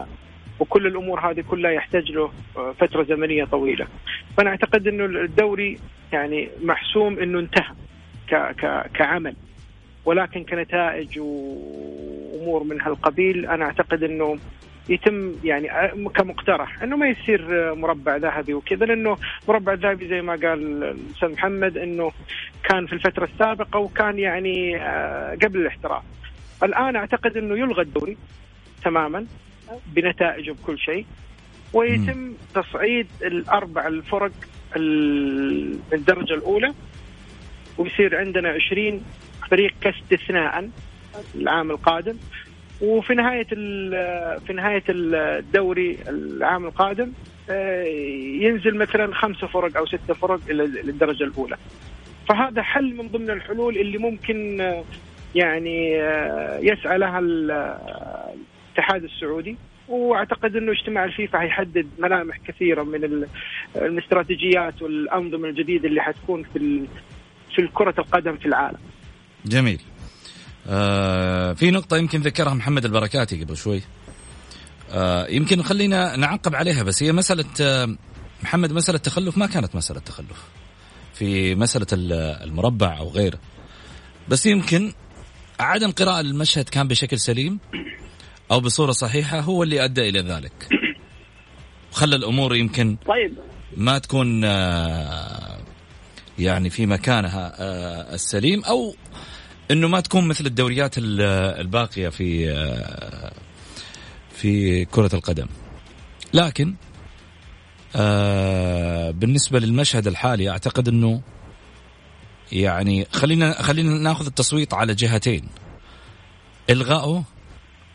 وكل 0.61 0.87
الأمور 0.87 1.21
هذه 1.21 1.41
كلها 1.41 1.71
يحتاج 1.71 2.13
له 2.13 2.31
فترة 2.79 3.03
زمنية 3.03 3.45
طويلة. 3.45 3.87
فأنا 4.37 4.51
أعتقد 4.51 4.87
إنه 4.89 5.05
الدوري 5.05 5.79
يعني 6.13 6.49
محسوم 6.63 7.19
إنه 7.19 7.39
انتهى 7.39 7.75
ك 8.29 8.35
ك 8.35 8.91
كعمل. 8.95 9.37
ولكن 10.05 10.45
كنتائج 10.45 11.19
وأمور 11.19 12.65
من 12.65 12.81
هالقبيل 12.81 13.47
أنا 13.47 13.65
أعتقد 13.65 14.03
إنه 14.03 14.39
يتم 14.89 15.33
يعني 15.45 15.69
كمقترح 16.15 16.83
إنه 16.83 16.97
ما 16.97 17.09
يصير 17.09 17.75
مربع 17.75 18.17
ذهبي 18.17 18.55
وكذا 18.55 18.87
لأنه 18.87 19.17
مربع 19.49 19.75
ذهبي 19.75 20.09
زي 20.09 20.23
ما 20.23 20.33
قال 20.33 20.83
الأستاذ 20.83 21.33
محمد 21.33 21.77
إنه 21.77 22.13
كان 22.65 22.87
في 22.87 22.93
الفترة 22.93 23.25
السابقة 23.25 23.79
وكان 23.79 24.19
يعني 24.19 24.77
آه، 24.77 25.35
قبل 25.43 25.61
الاحتراف. 25.61 26.03
الآن 26.63 26.97
أعتقد 26.97 27.37
إنه 27.37 27.59
يلغى 27.59 27.83
الدوري 27.83 28.17
تماما 28.85 29.27
بنتائجه 29.87 30.53
بكل 30.53 30.79
شيء 30.79 31.07
ويتم 31.73 32.35
تصعيد 32.55 33.07
الأربع 33.23 33.87
الفرق 33.87 34.33
الدرجة 35.93 36.35
الأولى 36.35 36.75
ويصير 37.79 38.19
عندنا 38.19 38.49
20 38.49 39.05
فريق 39.51 39.75
كاستثناء 39.81 40.71
العام 41.35 41.71
القادم 41.71 42.17
وفي 42.83 43.15
نهاية 43.15 43.47
في 44.47 44.53
نهاية 44.55 44.85
الدوري 44.89 45.99
العام 46.09 46.65
القادم 46.65 47.13
آه، 47.51 47.85
ينزل 48.41 48.77
مثلا 48.77 49.15
خمسة 49.15 49.47
فرق 49.47 49.77
أو 49.77 49.87
ستة 49.87 50.15
فرق 50.15 50.41
إلى 50.51 50.65
الدرجه 50.65 51.25
الأولى. 51.25 51.57
فهذا 52.29 52.63
حل 52.63 52.95
من 52.97 53.09
ضمن 53.09 53.31
الحلول 53.31 53.79
اللي 53.79 53.99
ممكن 53.99 54.61
آه، 54.61 54.85
يعني 55.35 56.03
آه، 56.03 56.59
يسعى 56.59 56.99
لها 56.99 57.19
الاتحاد 57.19 59.05
السعودي 59.05 59.57
وأعتقد 59.89 60.57
إنه 60.57 60.73
اجتماع 60.73 61.05
الفيفا 61.05 61.39
حيحدد 61.39 61.87
ملامح 61.99 62.39
كثيرة 62.47 62.83
من 62.83 63.27
الاستراتيجيات 63.77 64.83
والأنظمة 64.83 65.49
الجديدة 65.49 65.89
اللي 65.89 66.01
حتكون 66.01 66.43
في 66.43 66.83
في 67.55 67.69
كره 67.75 67.95
القدم 67.99 68.37
في 68.37 68.47
العالم. 68.47 68.79
جميل. 69.47 69.81
آه 70.69 71.53
في 71.53 71.71
نقطة 71.71 71.97
يمكن 71.97 72.21
ذكرها 72.21 72.55
محمد 72.55 72.85
البركاتي 72.85 73.45
قبل 73.45 73.57
شوي. 73.57 73.83
آه 74.91 75.27
يمكن 75.29 75.63
خلينا 75.63 76.17
نعقب 76.17 76.55
عليها 76.55 76.83
بس 76.83 77.03
هي 77.03 77.13
مسألة 77.13 77.45
آه 77.61 77.97
محمد 78.43 78.73
مسألة 78.73 78.99
تخلف 78.99 79.39
ما 79.39 79.47
كانت 79.47 79.77
مسألة 79.77 80.01
تخلف. 80.01 80.43
في 81.15 81.55
مسألة 81.55 81.87
المربع 81.93 82.99
أو 82.99 83.09
غيره. 83.09 83.39
بس 84.29 84.47
يمكن 84.47 84.93
عدم 85.61 85.91
قراءة 85.91 86.21
المشهد 86.21 86.69
كان 86.69 86.89
بشكل 86.89 87.19
سليم 87.19 87.61
أو 88.51 88.61
بصورة 88.61 88.93
صحيحة 88.93 89.41
هو 89.41 89.63
اللي 89.63 89.85
أدى 89.85 90.09
إلى 90.09 90.21
ذلك. 90.21 90.69
خلى 91.93 92.17
الأمور 92.17 92.57
يمكن 92.57 92.97
طيب 93.07 93.39
ما 93.77 93.99
تكون 93.99 94.45
آه 94.45 95.59
يعني 96.39 96.71
في 96.71 96.87
مكانها 96.87 97.53
آه، 97.59 98.15
السليم 98.15 98.65
أو 98.65 98.95
إنه 99.73 99.89
ما 99.89 100.01
تكون 100.01 100.29
مثل 100.29 100.47
الدوريات 100.47 100.95
الباقية 100.99 102.09
في 102.09 102.55
في 104.35 104.85
كرة 104.85 105.11
القدم. 105.15 105.47
لكن 106.35 106.75
آه، 107.97 109.11
بالنسبة 109.11 109.59
للمشهد 109.59 110.07
الحالي 110.07 110.51
أعتقد 110.51 110.89
إنه 110.89 111.23
يعني 112.53 113.07
خلينا 113.13 113.63
خلينا 113.63 113.99
ناخذ 113.99 114.27
التصويت 114.27 114.75
على 114.75 114.95
جهتين. 114.95 115.49
الغائه 116.71 117.25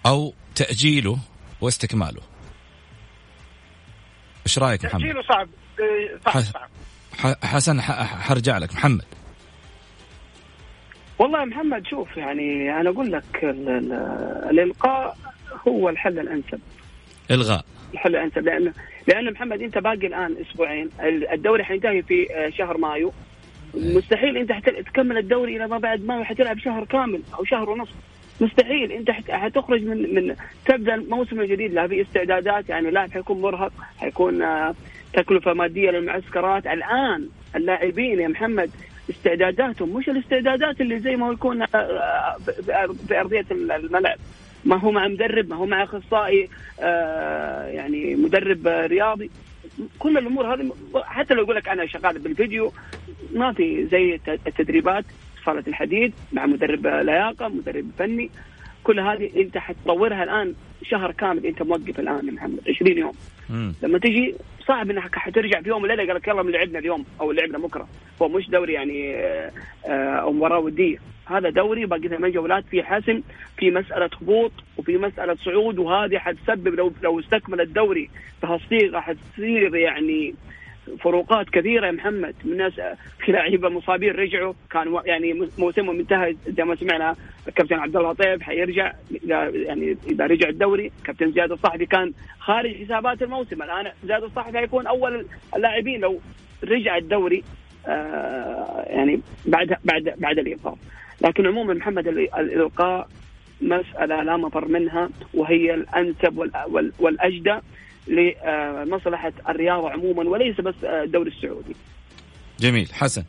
أو 0.06 0.34
تأجيله 0.56 1.20
واستكماله. 1.62 2.22
إيش 4.46 4.60
رأيك 4.60 4.86
محمد؟ 4.86 5.02
تأجيله 5.02 5.22
صعب. 5.22 5.50
صعب, 6.26 6.44
صعب. 6.44 7.38
حسن 7.44 7.82
حرجع 7.82 8.58
لك. 8.58 8.74
محمد. 8.74 9.06
والله 11.20 11.46
محمد 11.46 11.88
شوف 11.88 12.18
يعني 12.18 12.80
أنا 12.82 12.90
أقول 12.90 13.12
لك 13.12 13.24
الإلقاء 14.50 15.18
هو 15.68 15.90
الحل 15.90 16.20
الأنسب. 16.20 16.60
إلغاء. 17.32 17.66
الحل 17.94 18.16
الأنسب 18.16 18.46
لأن 18.46 18.74
لأن 19.08 19.32
محمد 19.34 19.62
أنت 19.62 19.78
باقي 19.78 20.08
الآن 20.08 20.36
أسبوعين. 20.50 20.90
الدوري 21.34 21.64
حينتهي 21.64 22.02
في 22.02 22.34
آه، 22.36 22.50
شهر 22.50 22.78
مايو. 22.78 23.12
مستحيل 23.74 24.38
أنت 24.38 24.52
تكمل 24.70 25.18
الدوري 25.18 25.58
إلى 25.58 25.68
ما 25.68 25.78
بعد 25.78 26.06
مايو 26.06 26.24
حتلعب 26.24 26.58
شهر 26.60 26.86
كامل 26.86 27.22
أو 27.40 27.44
شهر 27.44 27.70
ونصف 27.70 27.94
مستحيل 28.42 28.92
أنت 28.92 29.12
حتخرج 29.30 29.84
من 29.84 30.16
من 30.16 30.36
تبدأ 30.66 30.96
الموسم 30.96 31.40
الجديد 31.40 31.74
لا 31.74 31.88
في 31.88 32.02
استعدادات 32.02 32.70
يعني 32.70 32.92
لاعب 32.92 33.12
حيكون 33.12 33.42
مرهق 33.42 33.72
حيكون 33.98 34.42
آه، 34.42 34.76
تكلفة 35.14 35.54
مادية 35.54 35.92
للمعسكرات. 35.92 36.68
الآن 36.68 37.30
اللاعبين 37.56 38.20
يا 38.20 38.28
محمد 38.28 38.70
استعداداتهم 39.10 39.98
مش 39.98 40.10
الاستعدادات 40.10 40.82
اللي 40.82 41.00
زي 41.00 41.16
ما 41.16 41.28
هو 41.28 41.32
يكون 41.32 41.62
آه، 41.62 41.68
آه، 41.74 42.38
في 43.08 43.20
أرضية 43.20 43.46
الملعب. 43.52 44.18
ما 44.66 44.76
هو 44.76 44.92
مع 44.92 45.08
مدرب 45.08 45.50
ما 45.50 45.56
هو 45.56 45.66
مع 45.66 45.84
أخصائي 45.84 46.50
يعني 47.70 48.16
مدرب 48.16 48.68
رياضي. 48.68 49.30
كل 50.00 50.18
الأمور 50.18 50.54
هذه 50.54 50.72
حتى 50.96 51.34
لو 51.34 51.44
يقول 51.44 51.56
لك 51.56 51.70
أنا 51.70 51.86
شغال 51.86 52.20
بالفيديو 52.20 52.74
ما 53.34 53.54
في 53.54 53.86
زي 53.86 54.20
التدريبات 54.28 55.06
صالة 55.46 55.64
الحديد 55.68 56.14
مع 56.34 56.46
مدرب 56.46 56.88
لياقة 56.88 57.48
مدرب 57.48 57.92
فني. 57.98 58.30
كل 58.84 59.00
هذه 59.00 59.42
أنت 59.42 59.58
حتطورها 59.58 60.24
الآن 60.24 60.54
شهر 60.84 61.12
كامل 61.12 61.46
انت 61.46 61.62
موقف 61.62 62.00
الآن 62.00 62.28
يا 62.28 62.32
محمد 62.32 62.60
20 62.70 62.98
يوم. 62.98 63.14
مم. 63.50 63.74
لما 63.84 64.00
تجي 64.00 64.36
صعب 64.68 64.92
إنك 64.92 65.16
حترجع 65.16 65.62
في 65.62 65.70
يوم 65.70 65.84
وليلة 65.84 66.06
قال 66.06 66.16
لك 66.16 66.28
يلا 66.28 66.42
لعبنا 66.42 66.80
اليوم 66.80 67.06
أو 67.22 67.32
لعبنا 67.32 67.58
بكرة. 67.58 67.88
هو 68.22 68.28
مش 68.28 68.50
دوري 68.50 68.74
يعني 68.74 69.16
آه، 69.16 69.52
أو 70.22 70.32
مباراة 70.34 70.60
ودية. 70.60 70.98
هذا 71.26 71.50
دوري 71.50 71.86
باقي 71.86 72.08
ثمان 72.08 72.32
جولات 72.32 72.64
في 72.72 72.84
حسم 72.84 73.22
في 73.58 73.72
مسألة 73.72 74.10
هبوط 74.22 74.52
وفي 74.78 74.98
مسألة 74.98 75.36
صعود 75.36 75.80
وهذه 75.80 76.18
حتسبب 76.18 76.68
لو 76.68 76.92
لو 77.04 77.20
استكمل 77.20 77.62
الدوري 77.62 78.10
بهالصيغه 78.44 79.00
حتصير 79.00 79.76
يعني 79.76 80.36
فروقات 81.00 81.50
كثيره 81.50 81.86
يا 81.86 81.92
محمد. 81.92 82.36
من 82.44 82.58
ناس 82.58 82.74
في 83.26 83.32
لعيبة 83.32 83.70
مصابين 83.70 84.12
رجعوا 84.12 84.54
كان 84.72 85.00
يعني 85.06 85.50
موسمهم 85.58 86.00
انتهى 86.00 86.36
زي 86.48 86.64
ما 86.64 86.76
سمعنا 86.76 87.16
الكابتن 87.48 87.76
عبد 87.80 87.96
الله 87.96 88.14
طيب 88.14 88.42
حيرجع 88.42 88.94
يعني 89.54 89.98
إذا 90.08 90.26
رجع 90.26 90.50
الدوري 90.50 90.92
كابتن 91.04 91.32
زياد 91.32 91.52
الصحفي 91.52 91.86
كان 91.86 92.14
خارج 92.40 92.84
حسابات 92.86 93.22
الموسم. 93.22 93.64
الآن 93.64 93.92
زياد 94.04 94.24
الصحفي 94.24 94.58
حيكون 94.58 94.88
أول 94.88 95.26
اللاعبين 95.56 96.00
لو 96.00 96.20
رجع 96.64 96.98
الدوري 96.98 97.44
آه 97.88 98.86
يعني 98.90 99.22
بعد 99.46 99.78
بعد 99.86 100.14
بعد 100.18 100.40
الايقاف 100.40 100.78
لكن 101.22 101.48
عموما 101.48 101.74
محمد 101.74 102.08
الإلقاء 102.08 103.08
مسألة 103.62 104.24
لا 104.24 104.38
مفر 104.38 104.68
منها 104.68 105.10
وهي 105.34 105.74
الأنسب 105.74 106.52
والأجدى. 107.00 107.56
لمصلحة 108.08 109.34
الرياضه 109.50 109.90
عموما 109.90 110.30
وليس 110.30 110.62
بس 110.62 110.76
الدوري 110.84 111.30
السعودي. 111.30 111.76
جميل 112.60 112.94
حسن. 112.94 113.24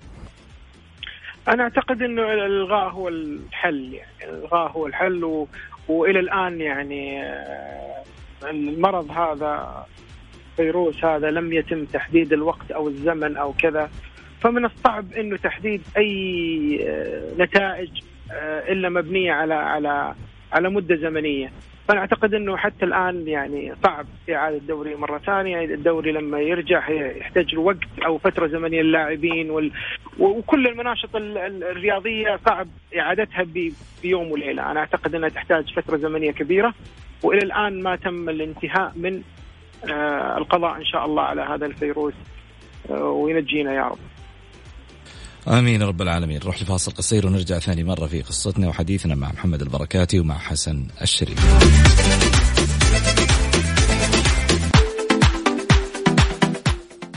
أنا 1.49 1.63
أعتقد 1.63 2.03
إنه 2.03 2.33
الإلغاء 2.33 2.89
هو 2.89 3.09
الحل 3.09 3.95
يعني 3.95 4.25
الإلغاء 4.25 4.71
هو 4.71 4.87
الحل 4.87 5.25
و... 5.25 5.49
وإلى 5.89 6.21
الآن 6.21 6.61
يعني 6.61 7.23
آه، 7.23 8.05
المرض 8.51 9.11
هذا 9.11 9.87
فيروس 10.57 11.05
هذا 11.05 11.31
لم 11.31 11.53
يتم 11.53 11.85
تحديد 11.85 12.33
الوقت 12.33 12.71
أو 12.71 12.89
الزمن 12.89 13.37
أو 13.37 13.53
كذا 13.53 13.91
فمن 14.41 14.65
الصعب 14.65 15.13
إنه 15.13 15.37
تحديد 15.37 15.83
أي 15.97 16.81
آه، 16.89 17.33
نتائج 17.39 17.91
آه، 18.33 18.73
إلا 18.73 18.89
مبنية 18.89 19.33
على 19.33 19.55
على 19.55 20.15
على 20.53 20.71
مدة 20.71 20.97
زمنية 20.97 21.53
فأنا 21.89 22.01
أعتقد 22.01 22.35
إنه 22.35 22.57
حتى 22.57 22.85
الآن 22.85 23.29
يعني 23.29 23.73
صعب 23.85 24.07
إعادة 24.31 24.57
الدوري 24.57 24.95
مرة 24.97 25.19
ثانية. 25.19 25.65
الدوري 25.65 26.13
لما 26.13 26.41
يرجع 26.41 26.91
يحتاج 26.91 27.57
وقت 27.59 27.77
أو 28.07 28.19
فترة 28.19 28.47
زمنية 28.47 28.83
للاعبين 28.83 29.51
وال... 29.51 29.71
وكل 30.19 30.67
المناشط 30.67 31.09
الرياضية 31.17 32.39
صعب 32.47 32.67
إعادتها 32.99 33.43
ب... 33.43 33.73
بيوم 34.03 34.31
وليلة. 34.31 34.71
أنا 34.71 34.81
أعتقد 34.81 35.15
إنها 35.15 35.29
تحتاج 35.29 35.73
فترة 35.75 35.97
زمنية 35.97 36.31
كبيرة. 36.31 36.75
وإلى 37.23 37.43
الآن 37.43 37.83
ما 37.83 37.97
تم 37.97 38.29
الانتهاء 38.29 38.93
من 38.97 39.23
آه 39.91 40.39
القضاء 40.39 40.77
إن 40.77 40.85
شاء 40.85 41.05
الله 41.05 41.23
على 41.23 41.43
هذا 41.43 41.67
الفيروس 41.67 42.15
آه 42.91 43.05
وينجينا 43.05 43.75
يا 43.75 43.83
رب. 43.83 43.99
آمين 45.49 45.83
رب 45.83 46.03
العالمين. 46.03 46.39
نروح 46.39 46.63
لفاصل 46.63 46.93
قصير 46.93 47.27
ونرجع 47.27 47.59
ثاني 47.59 47.85
مرة 47.85 48.07
في 48.07 48.23
قصتنا 48.23 48.69
وحديثنا 48.69 49.15
مع 49.15 49.33
محمد 49.33 49.63
البركاتي 49.63 50.21
ومع 50.21 50.39
حسن 50.39 50.87
الشريف. 51.03 51.39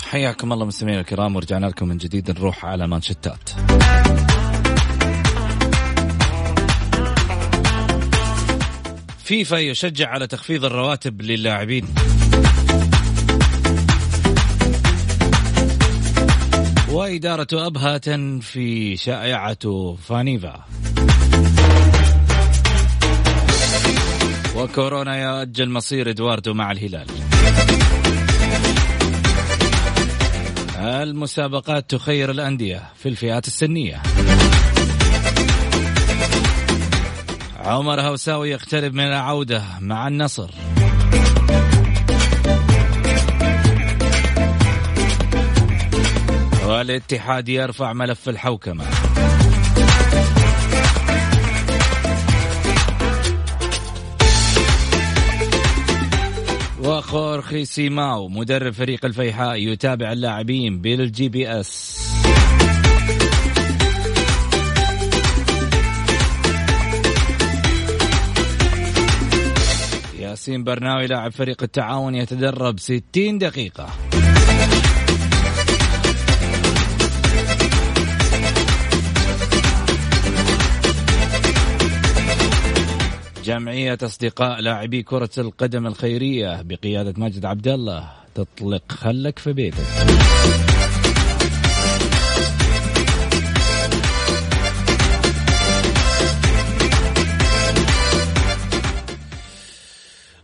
حياكم 0.03 0.53
الله 0.53 0.65
مستمعينا 0.65 1.01
الكرام 1.01 1.35
ورجعنا 1.35 1.65
لكم 1.65 1.87
من 1.87 1.97
جديد. 1.97 2.31
نروح 2.31 2.65
على 2.65 2.87
مانشتات 2.87 3.49
فيفا 9.23 9.55
يشجع 9.55 10.09
على 10.09 10.27
تخفيض 10.27 10.65
الرواتب 10.65 11.21
للاعبين. 11.21 11.87
وإدارة 16.91 17.47
أبها 17.53 17.97
في 18.39 18.97
شائعة 18.97 19.95
فانيفا. 20.07 20.65
وكورونا 24.55 25.21
يؤجل 25.23 25.69
مصير 25.69 26.09
إدواردو 26.09 26.53
مع 26.53 26.71
الهلال. 26.71 27.07
المسابقات 30.79 31.89
تخير 31.89 32.31
الأندية 32.31 32.83
في 32.95 33.09
الفئات 33.09 33.47
السنية. 33.47 34.01
عمر 37.59 38.01
هوساوي 38.01 38.49
يقترب 38.49 38.93
من 38.93 39.03
العودة 39.03 39.63
مع 39.79 40.07
النصر. 40.07 40.49
والاتحاد 46.71 47.49
يرفع 47.49 47.93
ملف 47.93 48.29
الحوكمة. 48.29 48.85
وخورخي 56.83 57.65
سيماو 57.65 58.27
مدرب 58.27 58.73
فريق 58.73 59.05
الفيحاء 59.05 59.55
يتابع 59.55 60.11
اللاعبين 60.11 60.81
بال 60.81 61.29
GPS. 61.29 62.01
ياسين 70.19 70.63
برناوي 70.63 71.07
لاعب 71.07 71.31
فريق 71.31 71.63
التعاون 71.63 72.15
يتدرب 72.15 72.79
60 72.79 73.37
دقيقة. 73.37 73.89
جمعية 83.51 83.97
أصدقاء 84.03 84.61
لاعبي 84.61 85.03
كرة 85.03 85.29
القدم 85.37 85.87
الخيرية 85.87 86.61
بقيادة 86.61 87.13
ماجد 87.17 87.45
عبد 87.45 87.67
الله 87.67 88.11
تطلق 88.35 88.91
خلك 88.91 89.39
في 89.39 89.53
بيتك. 89.53 89.77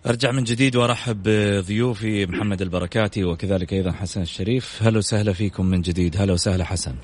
أرجع 0.08 0.32
من 0.32 0.44
جديد 0.44 0.76
وأرحب 0.76 1.24
بضيوفي 1.24 2.26
محمد 2.26 2.62
البركاتي 2.62 3.24
وكذلك 3.24 3.74
أيضا 3.74 3.92
حسن 3.92 4.22
الشريف. 4.22 4.84
هلا 4.84 4.98
وسهلا 4.98 5.34
فيكم 5.34 5.66
من 5.66 5.82
جديد. 5.82 6.22
هلا 6.22 6.34
وسهلا 6.34 6.64
حسن. 6.64 6.96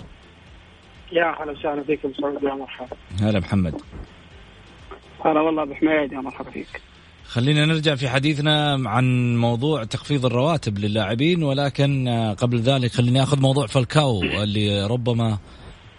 يا 1.11 1.35
هلا 1.43 1.51
وسهلا 1.51 1.83
فيكم. 1.83 2.13
سعود 2.21 2.43
يا 2.43 2.53
مرحبا 2.53 2.97
هلا 3.21 3.39
محمد. 3.39 3.81
هلا 5.25 5.41
والله 5.41 5.63
ابو 5.63 5.73
حميد 5.73 6.11
يا 6.11 6.19
مرحبا 6.19 6.51
فيك 6.51 6.81
خلينا 7.25 7.65
نرجع 7.65 7.95
في 7.95 8.09
حديثنا 8.09 8.89
عن 8.89 9.37
موضوع 9.37 9.83
تخفيض 9.83 10.25
الرواتب 10.25 10.79
للاعبين 10.79 11.43
ولكن 11.43 12.09
قبل 12.37 12.59
ذلك 12.59 12.91
خليني 12.91 13.23
آخذ 13.23 13.41
موضوع 13.41 13.67
فالكاو 13.67 14.23
اللي 14.23 14.87
ربما 14.87 15.37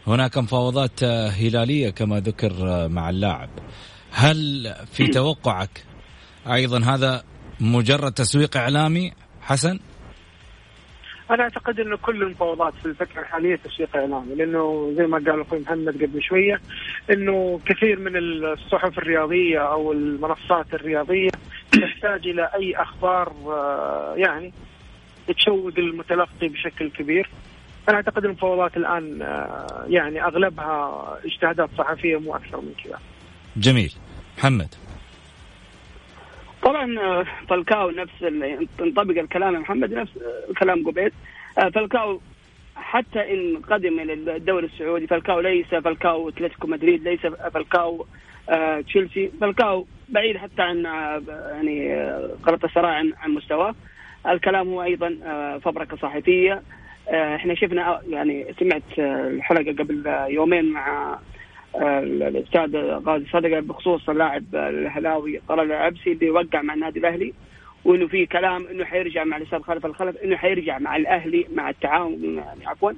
هناك 0.07 0.39
مفاوضات 0.39 1.05
هلالية 1.05 1.91
كما 1.91 2.21
ذكر 2.21 2.53
مع 2.89 3.11
اللاعب 3.11 3.49
هل 4.11 4.75
في 4.93 5.07
توقعك 5.07 5.85
أيضا 6.53 6.85
هذا 6.85 7.25
مجرد 7.61 8.13
تسويق 8.13 8.57
إعلامي 8.57 9.13
حسن؟ 9.41 9.81
أنا 11.31 11.43
أعتقد 11.43 11.81
إنه 11.81 11.97
كل 11.97 12.23
المفاوضات 12.23 12.75
في 12.75 12.87
الفترة 12.87 13.21
الحالية 13.21 13.57
تسويق 13.57 13.97
إعلامي 13.97 14.35
لأنه 14.35 14.93
زي 14.97 15.07
ما 15.07 15.19
قال 15.19 15.41
أخوي 15.41 15.59
محمد 15.59 16.03
قبل 16.03 16.23
شوية 16.23 16.61
إنه 17.11 17.61
كثير 17.67 17.99
من 17.99 18.17
الصحف 18.17 18.99
الرياضية 18.99 19.59
أو 19.59 19.93
المنصات 19.93 20.75
الرياضية 20.75 21.31
تحتاج 21.73 22.29
إلى 22.29 22.51
أي 22.55 22.77
أخبار 22.77 23.33
آه، 23.47 24.15
يعني 24.17 24.53
تشوق 25.29 25.73
المتلقي 25.79 26.49
بشكل 26.49 26.91
كبير. 26.91 27.29
أنا 27.89 27.97
أعتقد 27.97 28.25
المفاوضات 28.25 28.77
الآن 28.77 29.23
آه، 29.23 29.85
يعني 29.89 30.25
أغلبها 30.25 31.19
اجتهادات 31.25 31.71
صحفية 31.79 32.17
مو 32.17 32.37
أكثر 32.37 32.61
من 32.61 32.73
كذا. 32.85 32.99
جميل. 33.57 33.93
محمد. 34.39 34.75
طبعا 36.65 36.99
آه، 37.01 37.27
فالكاو 37.49 37.91
نفس 37.91 38.23
ينطبق 38.81 39.19
الكلام 39.21 39.55
محمد 39.55 39.93
نفس 39.95 40.13
الكلام 40.51 40.87
قبيل. 40.87 41.13
فالكاو 41.75 42.21
حتى 42.77 43.33
إن 43.35 43.57
قدم 43.71 44.01
إلى 44.01 44.13
الدوري 44.13 44.67
السعودي 44.67 45.07
فالكاو 45.07 45.41
ليس 45.41 45.67
فالكاو 45.67 46.29
أتلتيكو 46.29 46.67
مدريد 46.67 47.09
ليس 47.09 47.21
فالكاو 47.27 48.07
آه 48.49 48.81
تشيلسي. 48.81 49.31
فالكاو 49.41 49.87
بعيد 50.09 50.37
حتى 50.37 50.63
عن 50.63 50.87
آه 50.87 51.23
يعني 51.51 51.95
قرة 52.43 52.61
السراء 52.65 52.91
عن, 52.91 53.13
مستواه. 53.27 53.75
الكلام 54.29 54.69
هو 54.69 54.83
أيضا 54.83 55.19
آه 55.25 55.59
فبركة 55.59 55.97
صحفيه 55.97 56.63
آه 57.09 57.37
إحنا 57.37 57.55
شفنا 57.55 58.01
يعني 58.09 58.47
سمعت 58.61 58.83
الحلقة 58.99 59.73
قبل 59.73 60.03
يومين 60.29 60.65
مع 60.73 61.19
الأستاذ 61.83 62.77
غازي 62.77 63.27
صدقة 63.33 63.61
بخصوص 63.61 64.09
اللاعب 64.09 64.45
الهلاوي 64.55 65.41
طلال 65.49 65.73
العبسي 65.73 66.13
اللي 66.13 66.31
وقع 66.31 66.63
مع 66.63 66.75
النادي 66.75 66.99
الأهلي 66.99 67.33
وإنه 67.85 68.07
في 68.07 68.27
كلام 68.27 68.67
إنه 68.67 68.85
حيرجع 68.85 69.25
مع 69.25 69.37
الاستاذ 69.37 69.61
خالد 69.63 69.87
الخلف 69.87 70.17
إنه 70.17 70.37
حيرجع 70.37 70.79
مع 70.79 70.97
الأهلي 70.97 71.47
مع 71.55 71.71
التعاون 71.71 72.25
يعني 72.25 72.67
عفوا. 72.67 72.93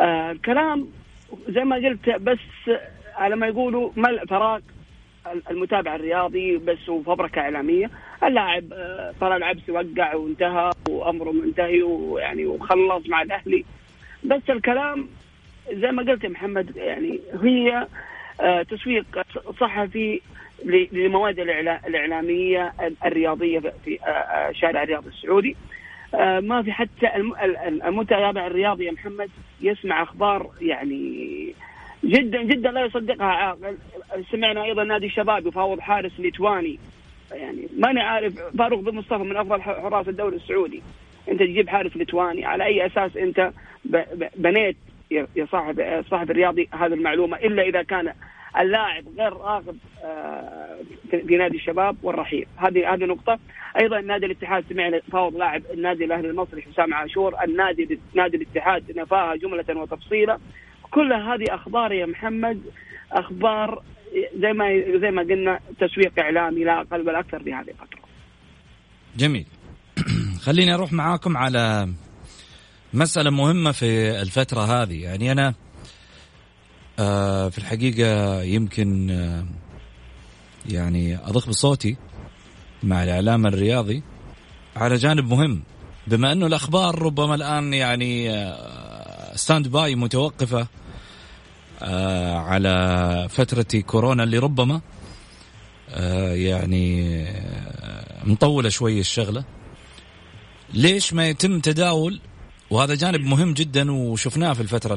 آه 0.00 0.30
الكلام 0.32 0.88
زي 1.48 1.64
ما 1.64 1.76
قلت 1.76 2.10
بس 2.10 2.38
على 3.16 3.36
ما 3.36 3.46
يقولوا 3.46 3.90
ملء 3.96 4.26
فراغ 4.26 4.60
المتابع 5.50 5.94
الرياضي 5.94 6.56
بس 6.56 6.88
وفبركة 6.88 7.40
إعلامية. 7.40 7.90
اللاعب 8.24 8.64
آه 8.72 9.14
طلال 9.20 9.36
العبسي 9.36 9.72
وقع 9.72 10.14
وانتهى 10.14 10.70
وأمره 10.88 11.30
منتهي 11.32 11.82
ويعني 11.82 12.46
وخلص 12.46 13.08
مع 13.08 13.22
الأهلي. 13.22 13.64
بس 14.24 14.42
الكلام 14.50 15.08
زي 15.72 15.92
ما 15.92 16.02
قلت 16.02 16.24
يا 16.24 16.28
محمد 16.28 16.76
يعني 16.76 17.20
هي 17.42 17.86
آه 18.40 18.62
تسويق 18.62 19.04
صحفي 19.60 20.20
للمواد 20.64 21.40
الإعلامية 21.86 22.72
الرياضية 23.04 23.58
في 23.58 23.98
الشارع 24.50 24.82
الرياضي 24.82 25.08
السعودي. 25.08 25.56
ما 26.40 26.62
في 26.62 26.72
حتى 26.72 27.16
المتابع 27.86 28.46
الرياضي 28.46 28.84
يا 28.84 28.92
محمد 28.92 29.30
يسمع 29.60 30.02
أخبار 30.02 30.50
يعني 30.60 31.54
جدا 32.04 32.42
جدا 32.42 32.70
لا 32.70 32.84
يصدقها. 32.84 33.26
عاقل 33.26 33.76
سمعنا 34.32 34.64
أيضا 34.64 34.84
نادي 34.84 35.06
الشباب 35.06 35.46
يفاوض 35.46 35.80
حارس 35.80 36.12
ليتواني. 36.18 36.78
يعني 37.32 37.68
ماني 37.78 38.00
عارف 38.00 38.34
فاروق 38.58 38.80
بن 38.80 38.94
مصطفى 38.94 39.22
من 39.22 39.36
أفضل 39.36 39.62
حراس 39.62 40.08
الدوري 40.08 40.36
السعودي. 40.36 40.82
أنت 41.28 41.40
تجيب 41.40 41.68
حارس 41.68 41.96
ليتواني 41.96 42.44
على 42.44 42.64
أي 42.64 42.86
أساس 42.86 43.16
أنت 43.16 43.50
بنيت 44.36 44.76
يا 45.10 45.46
صاحب 45.52 46.04
صاحب 46.10 46.30
الرياضي 46.30 46.68
هذه 46.72 46.94
المعلومة 46.94 47.36
إلا 47.36 47.62
إذا 47.62 47.82
كان 47.82 48.12
اللاعب 48.60 49.04
غير 49.18 49.32
راغب 49.32 49.76
في 51.10 51.36
نادي 51.36 51.56
الشباب 51.56 51.96
والرحيل 52.02 52.46
هذه 52.56 52.94
هذه 52.94 53.04
نقطة 53.04 53.38
أيضا 53.80 54.00
نادي 54.00 54.26
الاتحاد 54.26 54.64
سمعنا 54.68 55.00
فاوض 55.12 55.36
لاعب 55.36 55.62
النادي 55.74 56.04
الأهلي 56.04 56.30
المصري 56.30 56.62
حسام 56.62 56.94
عاشور 56.94 57.34
النادي 57.44 57.98
نادي 58.14 58.36
الاتحاد 58.36 58.98
نفاها 58.98 59.36
جملة 59.36 59.80
وتفصيلا 59.80 60.38
كل 60.90 61.12
هذه 61.12 61.44
أخبار 61.50 61.92
يا 61.92 62.06
محمد 62.06 62.62
أخبار 63.12 63.82
زي 64.40 64.52
ما 64.52 64.82
زي 65.00 65.10
ما 65.10 65.22
قلنا 65.22 65.60
تسويق 65.80 66.12
إعلامي 66.18 66.64
لا 66.64 66.80
أقل 66.80 67.00
ولا 67.00 67.20
أكثر 67.20 67.42
في 67.42 67.54
هذه 67.54 67.68
الفترة. 67.68 68.00
جميل. 69.16 69.46
خليني 70.46 70.74
أروح 70.74 70.92
معاكم 70.92 71.36
على 71.36 71.88
مسألة 72.94 73.30
مهمة 73.30 73.72
في 73.72 74.20
الفترة 74.22 74.82
هذه. 74.82 75.02
يعني 75.02 75.32
أنا 75.32 75.54
آه 76.98 77.48
في 77.48 77.58
الحقيقة 77.58 78.42
يمكن 78.42 79.10
آه 79.10 79.44
يعني 80.68 81.16
أضخ 81.16 81.48
بصوتي 81.48 81.96
مع 82.82 83.04
الإعلام 83.04 83.46
الرياضي 83.46 84.02
على 84.76 84.96
جانب 84.96 85.30
مهم. 85.30 85.62
بما 86.06 86.32
أنه 86.32 86.46
الأخبار 86.46 87.02
ربما 87.02 87.34
الآن 87.34 87.74
يعني 87.74 88.44
standby 89.34 89.94
متوقفة 89.94 90.66
آه 91.82 92.34
على 92.36 93.26
فترة 93.30 93.80
كورونا 93.80 94.22
اللي 94.22 94.38
ربما 94.38 94.80
آه 95.90 96.34
يعني 96.34 97.20
آه 97.22 98.24
مطولة 98.24 98.68
شوي 98.68 99.00
الشغلة. 99.00 99.44
ليش 100.74 101.12
ما 101.12 101.28
يتم 101.28 101.60
تداول 101.60 102.20
وهذا 102.70 102.94
جانب 102.94 103.20
مهم 103.20 103.54
جدا 103.54 103.92
وشفناه 103.92 104.52
في 104.52 104.60
الفترة 104.60 104.94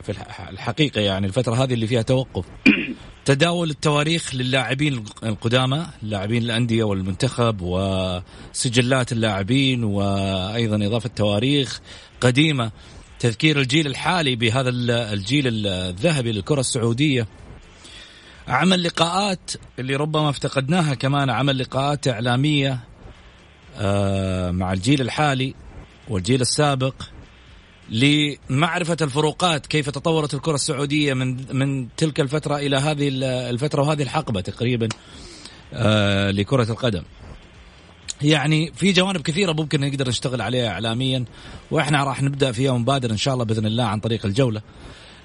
في 0.00 0.14
الحقيقة 0.50 1.00
يعني 1.00 1.26
الفترة 1.26 1.54
هذه 1.54 1.74
اللي 1.74 1.86
فيها 1.86 2.02
توقف. 2.02 2.44
تداول 3.24 3.70
التواريخ 3.70 4.34
للاعبين 4.34 5.04
القدامى 5.22 5.86
لاعبين 6.02 6.42
الأندية 6.42 6.84
والمنتخب 6.84 7.58
وسجلات 7.60 9.12
اللاعبين 9.12 9.84
وأيضا 9.84 10.86
إضافة 10.86 11.10
تواريخ 11.16 11.80
قديمة. 12.20 12.70
تذكير 13.18 13.60
الجيل 13.60 13.86
الحالي 13.86 14.36
بهذا 14.36 14.70
الجيل 15.12 15.66
الذهبي 15.66 16.32
للكرة 16.32 16.60
السعودية. 16.60 17.26
عمل 18.48 18.82
لقاءات 18.82 19.50
اللي 19.78 19.96
ربما 19.96 20.30
افتقدناها 20.30 20.94
كمان 20.94 21.30
عمل 21.30 21.58
لقاءات 21.58 22.08
إعلامية 22.08 22.80
آه، 23.78 24.50
مع 24.50 24.72
الجيل 24.72 25.00
الحالي. 25.00 25.54
والجيل 26.08 26.40
السابق 26.40 26.94
لمعرفة 27.90 28.96
الفروقات 29.00 29.66
كيف 29.66 29.90
تطورت 29.90 30.34
الكرة 30.34 30.54
السعودية 30.54 31.14
من 31.14 31.56
من 31.56 31.88
تلك 31.96 32.20
الفترة 32.20 32.56
إلى 32.56 32.76
هذه 32.76 33.08
الفترة 33.22 33.82
وهذه 33.82 34.02
الحقبة 34.02 34.40
تقريبا 34.40 34.88
آه 35.72 36.30
لكرة 36.30 36.70
القدم. 36.70 37.02
يعني 38.22 38.72
في 38.74 38.92
جوانب 38.92 39.20
كثيرة 39.20 39.52
ممكن 39.52 39.80
نقدر 39.80 40.08
نشتغل 40.08 40.40
عليها 40.40 40.68
إعلاميا 40.68 41.24
وإحنا 41.70 42.04
راح 42.04 42.22
نبدأ 42.22 42.52
فيها 42.52 42.70
ونبادر 42.70 43.10
إن 43.10 43.16
شاء 43.16 43.34
الله 43.34 43.44
بإذن 43.44 43.66
الله 43.66 43.84
عن 43.84 44.00
طريق 44.00 44.26
الجولة. 44.26 44.62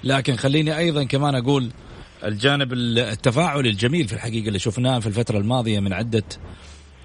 لكن 0.04 0.36
خليني 0.36 0.78
أيضا 0.78 1.04
كمان 1.04 1.34
أقول 1.34 1.72
الجانب 2.24 2.72
التفاعل 2.72 3.66
الجميل 3.66 4.08
في 4.08 4.14
الحقيقة 4.14 4.48
اللي 4.48 4.58
شفناه 4.58 4.98
في 4.98 5.06
الفترة 5.06 5.38
الماضية 5.38 5.80
من 5.80 5.92
عدة 5.92 6.24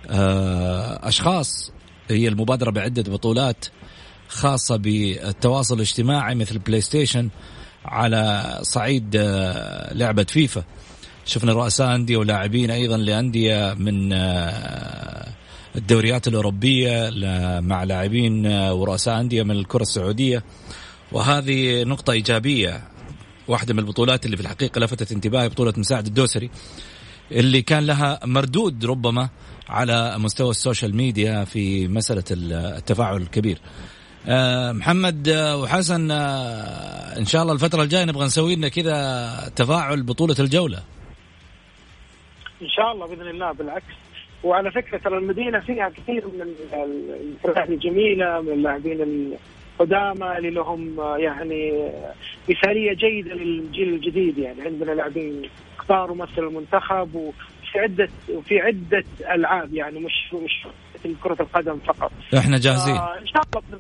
آه 0.10 1.08
أشخاص 1.08 1.72
هي 2.10 2.28
المبادرة 2.28 2.72
بعدة 2.72 3.12
بطولات 3.12 3.65
خاصة 4.28 4.76
بالتواصل 4.76 5.76
الاجتماعي 5.76 6.36
مثل 6.36 6.60
PlayStation 6.60 7.30
على 7.86 8.60
صعيد 8.62 9.15
آه، 9.15 9.93
لعبة 9.93 10.24
فيفا. 10.24 10.63
شفنا 11.26 11.54
رؤساء 11.54 11.96
أندية 11.96 12.17
ولاعبين 12.17 12.72
أيضا 12.72 12.98
لأندية 12.98 13.74
من 13.74 14.13
آه، 14.13 15.28
الدوريات 15.76 16.28
الأوروبية 16.28 17.10
مع 17.60 17.84
لاعبين 17.84 18.46
آه، 18.46 18.74
ورؤساء 18.74 19.20
أندية 19.20 19.43
من 19.43 19.52
الكرة 19.52 19.82
السعودية. 19.82 20.43
وهذه 21.12 21.84
نقطة 21.84 22.12
إيجابية 22.12 22.84
واحدة 23.48 23.74
من 23.74 23.80
البطولات 23.80 24.26
اللي 24.26 24.38
في 24.38 24.43
الحقيقة 24.43 24.80
لفتت 24.80 25.12
انتباهي 25.12 25.50
بطولة 25.50 25.74
مساعد 25.78 26.06
الدوسري 26.08 26.50
اللي 27.32 27.62
كان 27.62 27.86
لها 27.86 28.20
مردود 28.26 28.86
ربما 28.86 29.30
على 29.69 30.15
مستوى 30.17 30.49
السوشيال 30.49 30.95
ميديا 30.95 31.43
في 31.43 31.88
مسألة 31.88 32.23
التفاعل 32.32 33.17
الكبير. 33.17 33.58
آه، 34.27 34.71
محمد 34.71 35.30
آه، 35.30 35.58
وحسن 35.58 36.12
آه، 36.12 37.19
إن 37.19 37.25
شاء 37.25 37.41
الله 37.41 37.53
الفترة 37.53 37.84
الجاية 37.84 38.06
نبغى 38.06 38.25
نسوي 38.25 38.56
لنا 38.56 38.67
كذا 38.67 39.51
تفاعل 39.56 40.03
بطولة 40.03 40.36
الجولة. 40.39 40.77
إن 42.62 42.69
شاء 42.69 42.91
الله 42.91 43.08
بإذن 43.08 43.27
الله 43.27 43.51
بالعكس. 43.51 43.93
وعلى 44.43 44.71
فكرة 44.71 44.97
ترى 44.97 45.17
المدينة 45.17 45.60
فيها 45.60 45.89
كثير 45.89 46.27
من 46.27 46.53
الفرق 47.21 47.69
الجميلة 47.69 48.41
من 48.41 48.53
اللاعبين 48.53 49.30
القدامى 49.80 50.38
اللي 50.38 50.49
لهم 50.49 50.95
يعني 51.17 51.91
مثاليه 52.49 52.93
جيدة 52.93 53.34
للجيل 53.34 53.93
الجديد. 53.93 54.38
يعني 54.38 54.62
عندنا 54.62 54.91
لاعبين 54.91 55.41
اختاروا 55.77 56.15
مثل 56.15 56.38
المنتخب 56.38 57.34
وفي 57.69 57.80
عده 57.80 58.10
وفي 58.30 58.60
عدة 58.60 59.03
ألعاب 59.32 59.73
يعني 59.73 59.99
مش 59.99 60.34
مش 60.34 60.67
كرة 61.23 61.38
القدم 61.39 61.77
فقط. 61.80 62.12
إحنا 62.38 62.58
جاهزين. 62.58 62.95
آه 62.95 63.17
إن 63.19 63.27
شاء 63.27 63.41
الله 63.53 63.80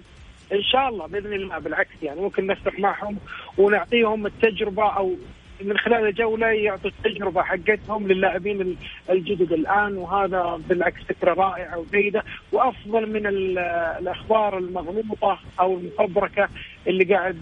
إن 0.53 0.63
شاء 0.63 0.89
الله 0.89 1.07
بإذن 1.07 1.33
الله 1.33 1.59
بالعكس 1.59 2.03
يعني 2.03 2.21
ممكن 2.21 2.47
نفتح 2.47 2.79
معهم 2.79 3.17
ونعطيهم 3.57 4.25
التجربة 4.25 4.83
أو 4.89 5.15
من 5.61 5.77
خلال 5.77 6.07
الجوله 6.07 6.47
يعطوا 6.47 6.89
التجربة 6.89 7.43
حقتهم 7.43 8.07
للاعبين 8.07 8.77
الجدد 9.09 9.51
الآن 9.51 9.97
وهذا 9.97 10.61
بالعكس 10.69 11.01
فكرة 11.09 11.33
رائعة 11.33 11.77
وجيدة. 11.77 12.23
وأفضل 12.51 13.09
من 13.13 13.27
الأخبار 13.27 14.57
المغلوطة 14.57 15.39
أو 15.59 15.77
المفبركة 15.77 16.49
اللي 16.87 17.03
قاعد 17.15 17.37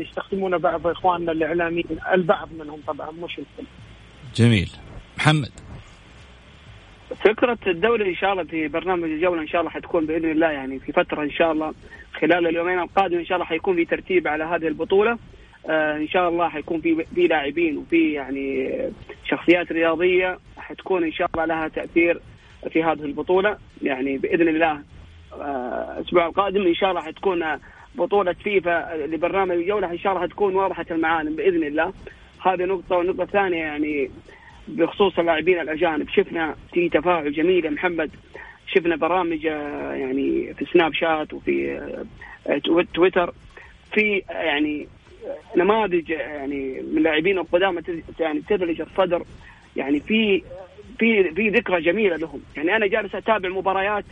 يستخدمونها 0.00 0.58
بعض 0.58 0.86
إخواننا 0.86 1.32
الإعلاميين 1.32 1.86
البعض 2.12 2.48
منهم 2.58 2.80
طبعا 2.86 3.10
مش 3.10 3.38
الكل. 3.38 3.68
جميل. 4.36 4.70
محمد. 5.18 5.50
فكرة 7.14 7.58
الدوري 7.66 8.10
إن 8.10 8.14
شاء 8.14 8.32
الله 8.32 8.44
في 8.44 8.68
برنامج 8.68 9.10
الجولة 9.10 9.42
إن 9.42 9.48
شاء 9.48 9.60
الله 9.60 9.70
حتكون 9.70 10.06
بإذن 10.06 10.30
الله 10.30 10.50
يعني 10.50 10.78
في 10.78 10.92
فترة 10.92 11.22
إن 11.22 11.30
شاء 11.30 11.52
الله 11.52 11.74
خلال 12.20 12.46
اليومين 12.46 12.78
القادمة 12.78 13.20
إن 13.20 13.24
شاء 13.24 13.36
الله 13.36 13.46
حيكون 13.46 13.76
في 13.76 13.84
ترتيب 13.84 14.28
على 14.28 14.44
هذه 14.44 14.68
البطولة. 14.68 15.18
آه 15.66 15.96
إن 15.96 16.08
شاء 16.08 16.28
الله 16.28 16.48
حيكون 16.48 16.80
في 16.80 17.04
في 17.14 17.26
لاعبين 17.26 17.76
وفي 17.78 18.12
يعني 18.12 18.78
شخصيات 19.24 19.72
رياضية 19.72 20.38
حتكون 20.58 21.04
إن 21.04 21.12
شاء 21.12 21.28
الله 21.34 21.44
لها 21.44 21.68
تأثير 21.68 22.20
في 22.70 22.82
هذه 22.82 23.04
البطولة. 23.04 23.58
يعني 23.82 24.18
بإذن 24.18 24.48
الله 24.48 24.82
آه 25.32 25.98
الأسبوع 25.98 26.26
القادم 26.26 26.66
إن 26.66 26.74
شاء 26.74 26.90
الله 26.90 27.00
حتكون 27.00 27.44
بطولة 27.94 28.32
فيفا 28.32 29.06
لبرنامج 29.06 29.56
الجولة. 29.56 29.90
إن 29.90 29.98
شاء 29.98 30.12
الله 30.12 30.26
حتكون 30.26 30.54
واضحة 30.54 30.86
المعالم 30.90 31.36
بإذن 31.36 31.64
الله. 31.64 31.92
هذه 32.42 32.64
نقطة. 32.64 32.96
والنقطة 32.96 33.22
الثانية 33.22 33.58
يعني 33.58 34.10
بخصوص 34.68 35.18
اللاعبين 35.18 35.60
الأجانب. 35.60 36.08
شفنا 36.08 36.54
في 36.72 36.88
تفاعل 36.88 37.32
جميل 37.32 37.64
يا 37.64 37.70
محمد. 37.70 38.10
شفنا 38.66 38.96
برامج 38.96 39.46
آه، 39.46 39.92
يعني 39.92 40.54
في 40.54 40.64
سناب 40.72 40.94
شات 40.94 41.32
وفي 41.32 41.80
آه، 42.46 42.82
تويتر. 42.94 43.34
في 43.92 44.22
يعني 44.30 44.88
نماذج 45.56 46.10
يعني 46.10 46.82
من 46.92 47.02
لاعبين 47.02 47.38
القدامى 47.38 47.82
يعني 48.20 48.40
تبلج 48.40 48.80
الصدر. 48.80 49.22
يعني 49.76 50.00
في 50.00 50.42
في 50.98 51.34
في 51.34 51.48
ذكرى 51.48 51.80
جميلة 51.80 52.16
لهم. 52.16 52.42
يعني 52.56 52.76
أنا 52.76 52.86
جالس 52.86 53.14
أتابع 53.14 53.48
مباريات 53.48 54.04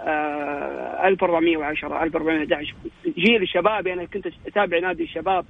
1410 0.00 2.02
1411 2.02 2.74
جيل 3.18 3.42
الشباب 3.42 3.86
يعني 3.86 4.06
كنت 4.06 4.26
أتابع 4.46 4.78
نادي 4.78 5.02
الشباب. 5.02 5.46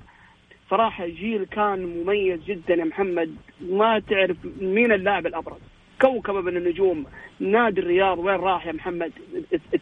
صراحة 0.70 1.06
جيل 1.06 1.44
كان 1.44 1.86
مميز 1.86 2.44
جدا 2.44 2.74
يا 2.74 2.84
محمد. 2.84 3.36
ما 3.60 3.98
تعرف 3.98 4.36
مين 4.60 4.92
اللاعب 4.92 5.26
الأبرز. 5.26 5.60
كوكبة 6.00 6.40
من 6.40 6.56
النجوم. 6.56 7.06
نادي 7.40 7.80
الرياض 7.80 8.18
وين 8.18 8.36
راح 8.36 8.66
يا 8.66 8.72
محمد؟ 8.72 9.12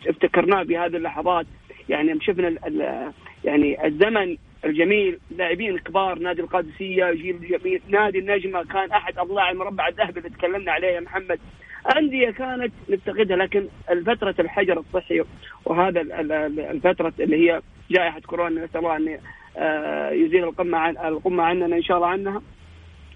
افتكرناه 0.09 0.62
بهذه 0.62 0.97
اللحظات. 0.97 1.47
يعني 1.88 2.20
شفنا 2.20 2.55
يعني 3.44 3.87
الزمن 3.87 4.37
الجميل. 4.64 5.18
لاعبين 5.37 5.79
كبار. 5.79 6.18
نادي 6.18 6.42
القادسية 6.42 7.12
جيل 7.12 7.49
جميل. 7.49 7.81
نادي 7.88 8.18
النجمة 8.18 8.64
كان 8.64 8.90
أحد 8.90 9.18
أضلاع 9.18 9.51
المربع 9.51 9.88
الذهبي 9.88 10.18
اللي 10.18 10.31
تكلمنا 10.31 10.73
عليه 10.73 10.88
يا 10.88 11.01
محمد. 11.01 11.40
أندية 11.97 12.31
كانت 12.31 12.73
نفتقدها 12.88 13.37
لكن 13.37 13.68
الفترة 13.90 14.35
الحجر 14.38 14.79
الصحي 14.79 15.23
وهذا 15.64 16.01
الفترة 16.70 17.12
اللي 17.20 17.37
هي 17.37 17.62
جائحة 17.90 18.20
كورونا 18.20 18.64
نسال 18.64 18.81
الله 18.81 18.97
ان 18.97 19.18
يزيل 20.12 20.45
القمة 20.45 20.79
عن 20.79 20.97
القمة 20.97 21.43
عننا 21.43 21.77
إن 21.77 21.83
شاء 21.83 21.97
الله 21.97 22.09
عنها. 22.09 22.43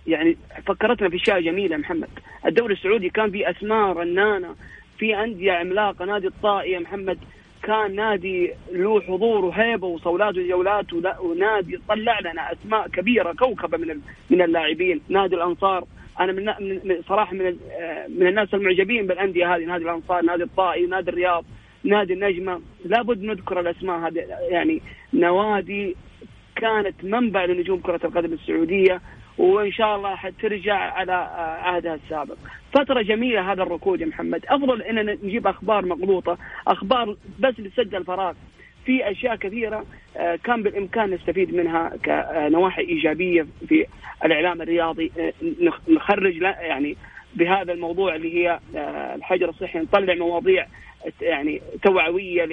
يعني 0.06 0.36
فكرتنا 0.66 1.08
في 1.08 1.16
أشياء 1.16 1.40
جميلة 1.40 1.76
محمد. 1.76 2.08
الدوري 2.46 2.74
السعودي 2.74 3.10
كان 3.10 3.30
في 3.30 3.50
اسماء 3.50 3.92
رنانه 3.92 4.54
في 4.98 5.16
أندية 5.24 5.52
عملاقة 5.52 6.04
نادي 6.04 6.26
الطائي 6.26 6.70
يا 6.70 6.78
محمد. 6.78 7.18
كان 7.62 7.94
نادي 7.94 8.50
له 8.72 9.00
حضور 9.00 9.44
وهيبة 9.44 9.86
وصولات 9.86 10.36
وجولات 10.36 10.86
ونادي 11.20 11.80
طلع 11.88 12.20
لنا 12.20 12.52
أسماء 12.52 12.88
كبيرة 12.88 13.32
كوكبة 13.32 13.78
من 13.78 14.00
من 14.30 14.42
اللاعبين. 14.42 15.00
نادي 15.08 15.34
الأنصار. 15.34 15.84
أنا 16.20 16.32
من 16.32 17.02
صراحة 17.08 17.34
من 17.34 17.46
آه، 17.80 18.06
من 18.08 18.26
الناس 18.26 18.54
المعجبين 18.54 19.06
بالأندية 19.06 19.56
هذه 19.56 19.64
نادي 19.64 19.84
الأنصار 19.84 20.22
نادي 20.22 20.42
الطائي 20.42 20.86
نادي 20.86 21.10
الرياض. 21.10 21.44
نادي 21.84 22.12
النجمة 22.12 22.60
لابد 22.84 23.22
نذكر 23.22 23.60
الأسماء 23.60 23.98
هذه 23.98 24.24
يعني 24.50 24.82
نوادي 25.14 25.96
كانت 26.56 27.04
منبع 27.04 27.44
لنجوم 27.44 27.80
كرة 27.80 28.00
القدم 28.04 28.32
السعودية 28.32 29.00
وإن 29.38 29.72
شاء 29.72 29.96
الله 29.96 30.14
حترجع 30.14 30.74
على 30.74 31.12
عهدها 31.62 31.94
السابق. 31.94 32.36
فترة 32.74 33.02
جميلة 33.02 33.52
هذا 33.52 33.62
الركود 33.62 34.00
يا 34.00 34.06
محمد، 34.06 34.44
أفضل 34.48 34.82
اننا 34.82 35.14
نجيب 35.22 35.46
أخبار 35.46 35.86
مغلوطة، 35.86 36.38
أخبار 36.66 37.16
بس 37.38 37.60
لسد 37.60 37.94
الفراغ. 37.94 38.34
في 38.88 39.10
أشياء 39.10 39.36
كثيرة 39.36 39.84
آه، 40.16 40.36
كان 40.44 40.62
بالإمكان 40.62 41.10
نستفيد 41.10 41.54
منها 41.54 41.92
كنواحي 42.04 42.82
إيجابية 42.82 43.46
في 43.68 43.86
الإعلام 44.24 44.62
الرياضي 44.62 45.12
آه، 45.18 45.32
نخرج 45.88 46.36
يعني 46.42 46.96
بهذا 47.34 47.72
الموضوع 47.72 48.14
اللي 48.14 48.34
هي 48.34 48.60
آه، 48.76 49.14
الحجر 49.14 49.48
الصحي 49.48 49.78
نطلع 49.78 50.14
مواضيع 50.14 50.66
يعني 51.20 51.60
توعوية 51.82 52.44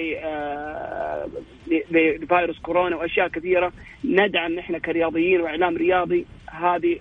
لفيروس 1.90 2.58
كورونا 2.58 2.96
وأشياء 2.96 3.28
كثيرة. 3.28 3.72
ندعم 4.04 4.52
نحن 4.52 4.78
كرياضيين 4.78 5.40
وإعلام 5.40 5.76
رياضي 5.76 6.26
هذه 6.46 6.98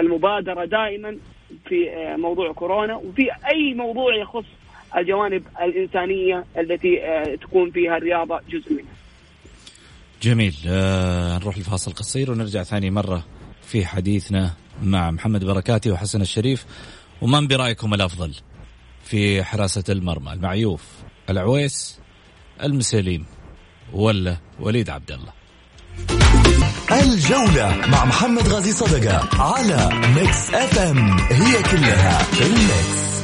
المبادرة 0.00 0.64
دائما 0.64 1.16
في 1.68 1.90
موضوع 2.18 2.52
كورونا. 2.52 2.94
وفي 2.94 3.30
أي 3.52 3.74
موضوع 3.74 4.16
يخص 4.16 4.44
الجوانب 4.96 5.42
الإنسانية 5.62 6.44
التي 6.58 7.02
آه، 7.02 7.34
تكون 7.34 7.70
فيها 7.70 7.96
الرياضة 7.96 8.40
جزء 8.50 8.72
منها. 8.72 8.94
جميل. 10.22 10.54
آه 10.68 11.38
نروح 11.38 11.58
لفاصل 11.58 11.92
قصير 11.92 12.30
ونرجع 12.30 12.62
ثاني 12.62 12.90
مرة 12.90 13.24
في 13.62 13.86
حديثنا 13.86 14.50
مع 14.82 15.10
محمد 15.10 15.44
بركاتي 15.44 15.90
وحسن 15.90 16.20
الشريف. 16.20 16.66
ومن 17.22 17.46
برأيكم 17.46 17.94
الأفضل؟ 17.94 18.34
في 19.06 19.44
حراسة 19.44 19.84
المرمى 19.88 20.32
المعيوف 20.32 20.82
العويس 21.30 21.98
المسليم 22.62 23.26
ولا 23.92 24.36
وليد 24.60 24.90
عبد 24.90 25.10
الله. 25.12 25.32
الجولة 26.92 27.86
مع 27.86 28.04
محمد 28.04 28.48
غازي 28.48 28.72
صدقة 28.72 29.42
على 29.42 29.90
Mix 30.14 30.54
FM 30.54 30.78
it's 30.78 31.18
all 31.18 31.62
in 31.62 32.22
the 32.22 32.42
mix 32.46 33.15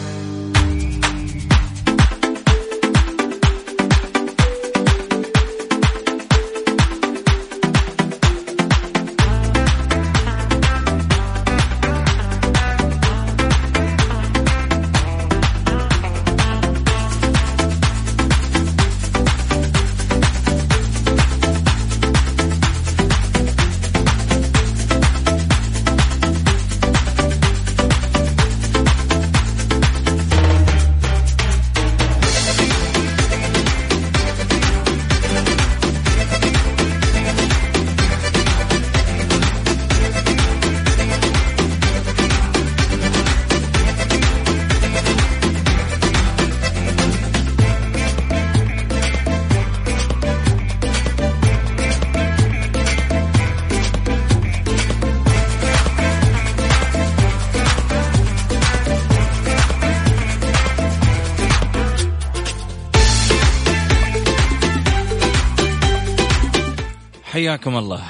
حياكم 67.42 67.76
الله. 67.76 68.00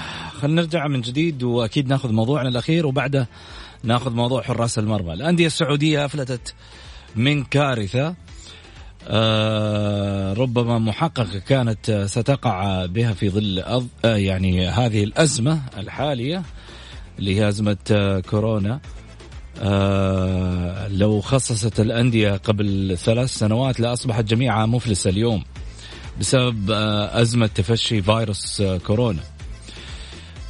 خلينا 0.40 0.62
نرجع 0.62 0.87
من 0.87 1.01
جديد 1.01 1.42
وأكيد 1.42 1.88
ناخذ 1.88 2.12
موضوعنا 2.12 2.49
الأخير 2.49 2.87
وبعده 2.87 3.29
ناخذ 3.85 4.12
موضوع 4.12 4.42
حراس 4.42 4.79
المرمى. 4.79 5.12
الأندية 5.12 5.47
السعودية 5.47 6.05
أفلتت 6.05 6.55
من 7.16 7.45
كارثة. 7.45 8.14
آه 9.09 10.33
ربما 10.33 10.79
محققة 10.79 11.38
كانت 11.38 12.05
ستقع 12.07 12.87
بها 12.87 13.12
في 13.12 13.31
ظل 13.31 13.59
أض... 13.59 13.88
آه 14.05 14.16
يعني 14.16 14.68
هذه 14.68 15.05
الأزمة 15.05 15.61
الحالية 15.79 16.42
اللي 17.18 17.37
هي 17.37 17.49
أزمة 17.49 17.77
آه 17.90 18.21
كورونا. 18.21 18.81
آه 19.62 20.88
لو 20.88 21.21
خصصت 21.21 21.81
الأندية 21.81 22.31
قبل 22.37 22.99
ثلاث 22.99 23.31
سنوات 23.31 23.81
لأصبحت 23.81 24.25
جميعها 24.25 24.66
مفلسه 24.66 25.11
اليوم. 25.11 25.45
بسبب 26.20 26.70
آه، 26.70 27.20
أزمة 27.20 27.46
تفشي 27.46 28.03
فيروس 28.03 28.61
آه، 28.61 28.79
كورونا. 28.79 29.20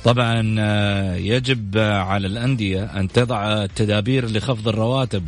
طبعا 0.05 0.57
آه، 0.59 1.17
يجب 1.17 1.79
على 1.79 2.27
الأندية 2.27 2.85
أن 2.85 3.09
تضع 3.09 3.67
تدابير 3.67 4.27
لخفض 4.27 4.69
الرواتب. 4.69 5.27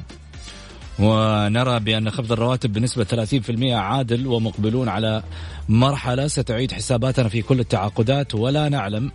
ونرى 0.99 1.81
بأن 1.81 2.11
خفض 2.11 2.33
الرواتب 2.33 2.73
بنسبة 2.73 3.05
30% 3.05 3.75
عادل 3.75 4.27
ومقبلون 4.27 4.89
على 4.89 5.23
مرحلة 5.69 6.27
ستعيد 6.27 6.73
حساباتنا 6.73 7.29
في 7.29 7.43
كل 7.43 7.61
التعاقدات. 7.61 8.35
ولا 8.35 8.69
نعلم 8.69 9.13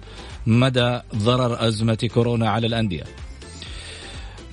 مدى 0.47 0.99
ضرر 1.15 1.67
أزمة 1.67 2.09
كورونا 2.13 2.49
على 2.49 2.67
الأندية. 2.67 3.03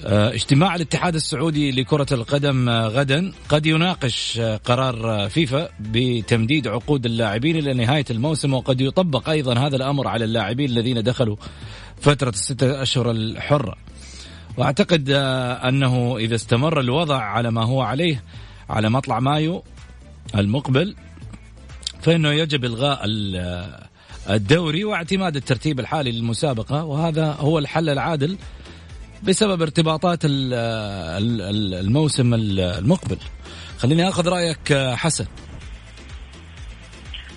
اجتماع 0.06 0.74
الاتحاد 0.74 1.14
السعودي 1.14 1.70
لكرة 1.70 2.06
القدم 2.12 2.68
آه، 2.68 2.88
غدا. 2.88 3.32
قد 3.48 3.66
يناقش 3.66 4.38
آه، 4.38 4.56
قرار 4.56 5.28
فيفا 5.28 5.68
بتمديد 5.80 6.68
عقود 6.68 7.06
اللاعبين 7.06 7.56
إلى 7.56 7.74
نهاية 7.74 8.04
الموسم 8.10 8.54
وقد 8.54 8.80
يطبق 8.80 9.28
أيضا 9.28 9.58
هذا 9.58 9.76
الأمر 9.76 10.08
على 10.08 10.24
اللاعبين 10.24 10.70
الذين 10.70 11.02
دخلوا 11.02 11.36
فترة 12.00 12.28
الستة 12.28 12.82
أشهر 12.82 13.10
الحرة. 13.10 13.76
وأعتقد 14.56 15.10
أنه 15.10 16.16
إذا 16.16 16.34
استمر 16.34 16.80
الوضع 16.80 17.22
على 17.22 17.50
ما 17.50 17.64
هو 17.64 17.82
عليه 17.82 18.22
على 18.70 18.90
مطلع 18.90 19.20
مايو 19.20 19.62
المقبل 20.34 20.96
فإنه 22.00 22.32
يجب 22.32 22.64
إلغاء 22.64 23.00
الدوري 24.30 24.84
واعتماد 24.84 25.36
الترتيب 25.36 25.80
الحالي 25.80 26.12
للمسابقة 26.12 26.84
وهذا 26.84 27.32
هو 27.32 27.58
الحل 27.58 27.88
العادل 27.88 28.38
بسبب 29.22 29.62
ارتباطات 29.62 30.18
الموسم 30.24 32.34
المقبل. 32.34 33.16
خليني 33.78 34.08
آخذ 34.08 34.28
رأيك 34.28 34.72
حسن. 34.72 35.26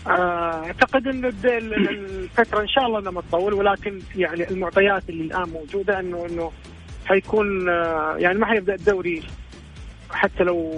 آه، 0.08 0.65
أعتقد 0.65 1.08
إن 1.08 1.26
الفترة 1.26 2.62
إن 2.62 2.68
شاء 2.68 2.86
الله 2.86 3.00
لما 3.00 3.22
تطول 3.22 3.54
ولكن 3.54 4.00
يعني 4.15 4.50
المعطيات 4.50 5.10
اللي 5.10 5.24
الآن 5.24 5.50
موجودة 5.50 6.00
إنه 6.00 6.26
إنه 6.26 6.52
حيكون 7.06 7.70
آه، 7.70 8.15
يعني 8.18 8.39
ما 8.39 8.46
حيبدأ 8.46 8.76
الدوري 8.76 9.24
حتى 10.12 10.44
لو 10.44 10.72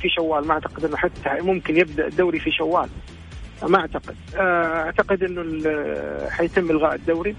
في 0.00 0.08
شوال 0.08 0.46
ما 0.46 0.54
أعتقد 0.54 0.84
إنه 0.84 0.96
حتى 0.96 1.40
ممكن 1.40 1.76
يبدأ 1.76 2.06
الدوري 2.06 2.40
في 2.40 2.50
شوال. 2.50 2.88
ما 3.62 3.78
أعتقد. 3.78 4.16
آه، 4.36 4.84
أعتقد 4.84 5.22
إنه 5.22 5.62
حيتم 6.30 6.70
إلغاء 6.70 6.94
الدوري. 6.94 7.36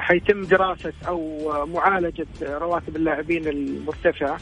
حيتم 0.00 0.42
دراسة 0.42 0.92
أو 1.08 1.50
معالجة 1.66 2.26
رواتب 2.42 2.96
اللاعبين 2.96 3.48
المرتفعة 3.48 4.38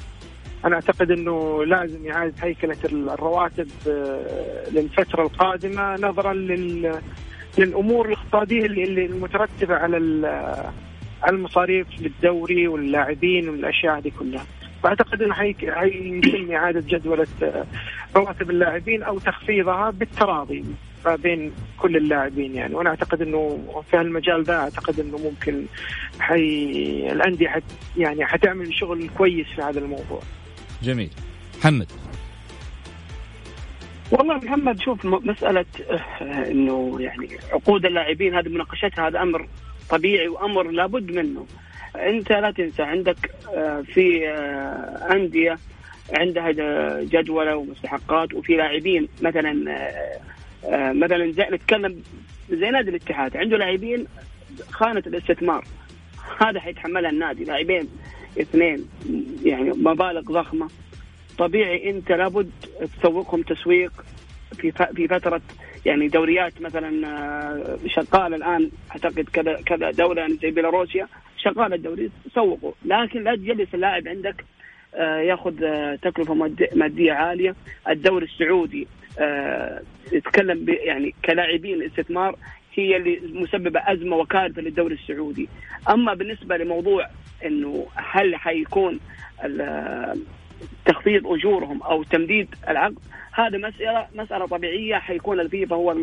أنا 0.64 0.74
أعتقد 0.74 1.10
إنه 1.10 1.64
لازم 1.64 2.10
اعاده 2.10 2.34
هيكلة 2.40 2.76
الرواتب 2.84 3.68
آه، 3.88 4.70
للفترة 4.70 5.22
القادمة 5.22 5.94
نظرا 5.94 6.32
لل 6.32 7.00
للأمور 7.58 8.06
الاقتصادية 8.08 8.66
اللي 8.66 9.06
المترتبه 9.06 9.74
على 9.74 9.96
على 11.22 11.36
المصاريف 11.36 11.86
للدوري 12.00 12.68
واللاعبين 12.68 13.48
والأشياء 13.48 13.98
هذه 13.98 14.12
كلها. 14.18 14.44
فأعتقد 14.82 15.22
إنه 15.22 15.34
حيتم 15.34 16.52
إعادة 16.52 16.84
جدولة 16.86 17.26
آه، 17.42 17.66
رواتب 18.16 18.50
اللاعبين 18.50 19.02
أو 19.02 19.18
تخفيضها 19.18 19.90
بالتراضي 19.90 20.64
ما 21.04 21.16
بين 21.16 21.52
كل 21.78 21.96
اللاعبين 21.96 22.54
يعني 22.54 22.74
وأنا 22.74 22.90
أعتقد 22.90 23.22
إنه 23.22 23.58
في 23.90 23.96
هالمجال 23.96 24.44
ذا 24.44 24.54
أعتقد 24.54 25.00
إنه 25.00 25.18
ممكن 25.18 25.66
حي 26.20 26.42
الأندية 27.12 27.48
حت 27.48 27.62
يعني 27.96 28.26
حتعمل 28.26 28.74
شغل 28.74 29.08
كويس 29.18 29.46
في 29.46 29.62
هذا 29.62 29.78
الموضوع. 29.78 30.20
جميل. 30.82 31.10
محمد 31.58 31.86
والله 34.10 34.34
محمد 34.34 34.80
شوف 34.80 35.04
مسألة 35.04 35.64
آه، 35.90 36.50
إنه 36.50 36.96
يعني 37.00 37.28
عقود 37.52 37.86
اللاعبين 37.86 38.34
هذه 38.34 38.48
مناقشتها 38.48 39.08
هذا 39.08 39.22
أمر 39.22 39.48
طبيعي 39.90 40.28
وأمر 40.28 40.70
لابد 40.70 41.10
منه. 41.12 41.46
أنت 41.96 42.32
لا 42.32 42.50
تنسى 42.50 42.82
عندك 42.82 43.30
آه، 43.54 43.80
في 43.80 44.28
آه، 44.28 45.12
أندية 45.12 45.58
عندها 46.14 46.50
جدولة 47.02 47.56
ومستحقات 47.56 48.34
وفي 48.34 48.56
لاعبين 48.56 49.08
مثلا 49.22 49.78
آه، 50.64 50.92
مثلا 50.92 51.26
نتكلم 51.50 52.02
زي 52.50 52.70
نادي 52.70 52.90
الاتحاد. 52.90 53.36
عنده 53.36 53.56
لاعبين 53.56 54.06
خانة 54.70 55.02
الاستثمار. 55.06 55.64
هذا 56.40 56.60
حيتحملها 56.60 57.10
النادي. 57.10 57.44
لاعبين 57.44 57.88
اثنين 58.40 58.88
يعني 59.44 59.70
مبالغ 59.70 60.20
ضخمة. 60.20 60.68
طبيعي 61.38 61.90
انت 61.90 62.12
لابد 62.12 62.50
تسوقهم 63.00 63.42
تسويق 63.42 63.92
في 64.56 64.72
في 64.94 65.08
فترة 65.08 65.40
يعني 65.86 66.08
دوريات 66.08 66.62
مثلا 66.62 67.06
آه، 67.06 67.78
شغاله 67.86 68.36
الآن 68.36 68.70
أعتقد 68.90 69.28
كذا 69.32 69.54
كذا 69.66 69.90
دوله 69.90 70.20
يعني 70.20 70.34
زي 70.34 70.50
بيلاروسيا 70.50 71.08
شغاله 71.36 71.74
الدوري 71.74 72.10
سوقوا 72.34 72.72
لكن 72.84 73.24
لا 73.24 73.36
تجلس 73.36 73.74
اللاعب 73.74 74.08
عندك 74.08 74.44
آه، 74.94 75.20
ياخذ 75.20 75.54
تكلفة 75.96 76.34
مادية 76.74 77.12
عالية. 77.12 77.54
الدوري 77.88 78.26
السعودي 78.26 78.88
يتكلم 80.12 80.66
يعني 80.68 81.14
كلاعبين 81.24 81.82
استثمار 81.82 82.36
هي 82.74 82.96
اللي 82.96 83.20
مسببة 83.32 83.80
أزمة 83.86 84.16
وكارثة 84.16 84.62
للدوري 84.62 84.94
السعودي. 84.94 85.48
أما 85.90 86.14
بالنسبة 86.14 86.56
لموضوع 86.56 87.06
إنه 87.44 87.86
هل 87.94 88.36
حيكون 88.36 89.00
تخفيض 90.86 91.26
أجورهم 91.26 91.82
أو 91.82 92.02
تمديد 92.02 92.54
العقد 92.68 92.98
هذا 93.32 93.58
مساله 93.58 94.06
مسألة 94.14 94.46
طبيعية 94.46 94.96
حيكون 94.96 95.40
الفيفا 95.40 95.76
هو 95.76 95.96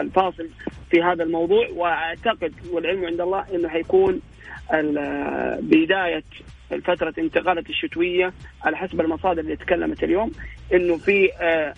الفاصل 0.00 0.48
في 0.90 1.02
هذا 1.02 1.22
الموضوع. 1.22 1.68
وأعتقد 1.68 2.54
والعلم 2.70 3.04
عند 3.04 3.20
الله 3.20 3.44
إنه 3.54 3.68
حيكون 3.68 4.20
بداية 5.60 6.22
فترة 6.84 7.14
انتقالات 7.18 7.70
الشتوية 7.70 8.32
على 8.64 8.76
حسب 8.76 9.00
المصادر 9.00 9.40
اللي 9.40 9.56
تكلمت 9.56 10.04
اليوم 10.04 10.32
إنه 10.72 10.96
في 10.96 11.30
آه، 11.40 11.74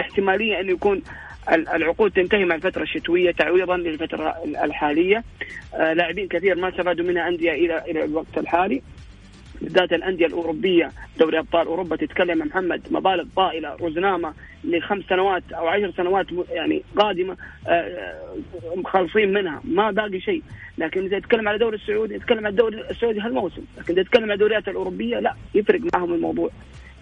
احتمالية 0.00 0.60
انه 0.60 0.72
يكون 0.72 1.02
العقود 1.52 2.10
تنتهي 2.10 2.44
مع 2.44 2.54
الفترة 2.54 2.82
الشتوية 2.82 3.30
تعويضا 3.30 3.76
للفترة 3.76 4.34
الحالية. 4.64 5.24
آه، 5.74 5.92
لاعبين 5.92 6.28
كثير 6.28 6.56
ما 6.56 6.68
استفادوا 6.68 7.04
منها 7.04 7.28
أندية 7.28 7.52
إلى 7.52 7.84
إلى 7.90 8.04
الوقت 8.04 8.38
الحالي. 8.38 8.82
بالذات 9.62 9.92
الأندية 9.92 10.26
الأوروبية 10.26 10.90
دوري 11.18 11.38
أبطال 11.38 11.66
أوروبا 11.66 11.96
تتكلم 11.96 12.38
محمد 12.38 12.82
مبالغ 12.90 13.24
طائلة 13.36 13.76
رزنامه 13.80 14.34
لخمس 14.64 15.04
سنوات 15.08 15.42
أو 15.52 15.68
عشر 15.68 15.92
سنوات 15.96 16.26
يعني 16.50 16.82
قادمة 16.96 17.36
مخلصين 18.76 19.36
آه، 19.36 19.40
منها. 19.40 19.60
ما 19.64 19.90
باقي 19.90 20.20
شيء. 20.20 20.42
لكن 20.78 21.04
إذا 21.04 21.18
تتكلم 21.18 21.48
على 21.48 21.54
الدوري 21.54 21.76
السعودي 21.76 22.18
تتكلم 22.18 22.38
على 22.38 22.48
الدوري 22.48 22.90
السعودي 22.90 23.20
هالموسم. 23.20 23.62
لكن 23.78 23.94
إذا 23.94 24.02
تتكلم 24.02 24.22
على 24.22 24.34
الدوريات 24.34 24.68
الأوروبية 24.68 25.18
لا 25.18 25.34
يفرق 25.54 25.80
معهم 25.94 26.14
الموضوع. 26.14 26.50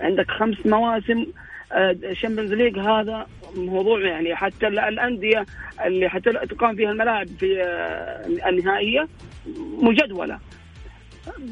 عندك 0.01 0.30
خمس 0.30 0.66
مواسم 0.66 1.26
ال 1.72 1.80
Champions 1.80 2.52
آه، 2.52 2.56
League 2.57 2.78
هذا 2.78 3.26
موضوع 3.56 4.00
يعني 4.00 4.36
حتى 4.36 4.66
الأندية 4.66 5.46
اللي 5.84 6.08
حتى 6.08 6.32
تقام 6.32 6.76
فيها 6.76 6.90
الملاعب 6.90 7.26
في 7.26 7.62
آه، 7.62 8.48
النهائية 8.48 9.08
مجدولة 9.82 10.38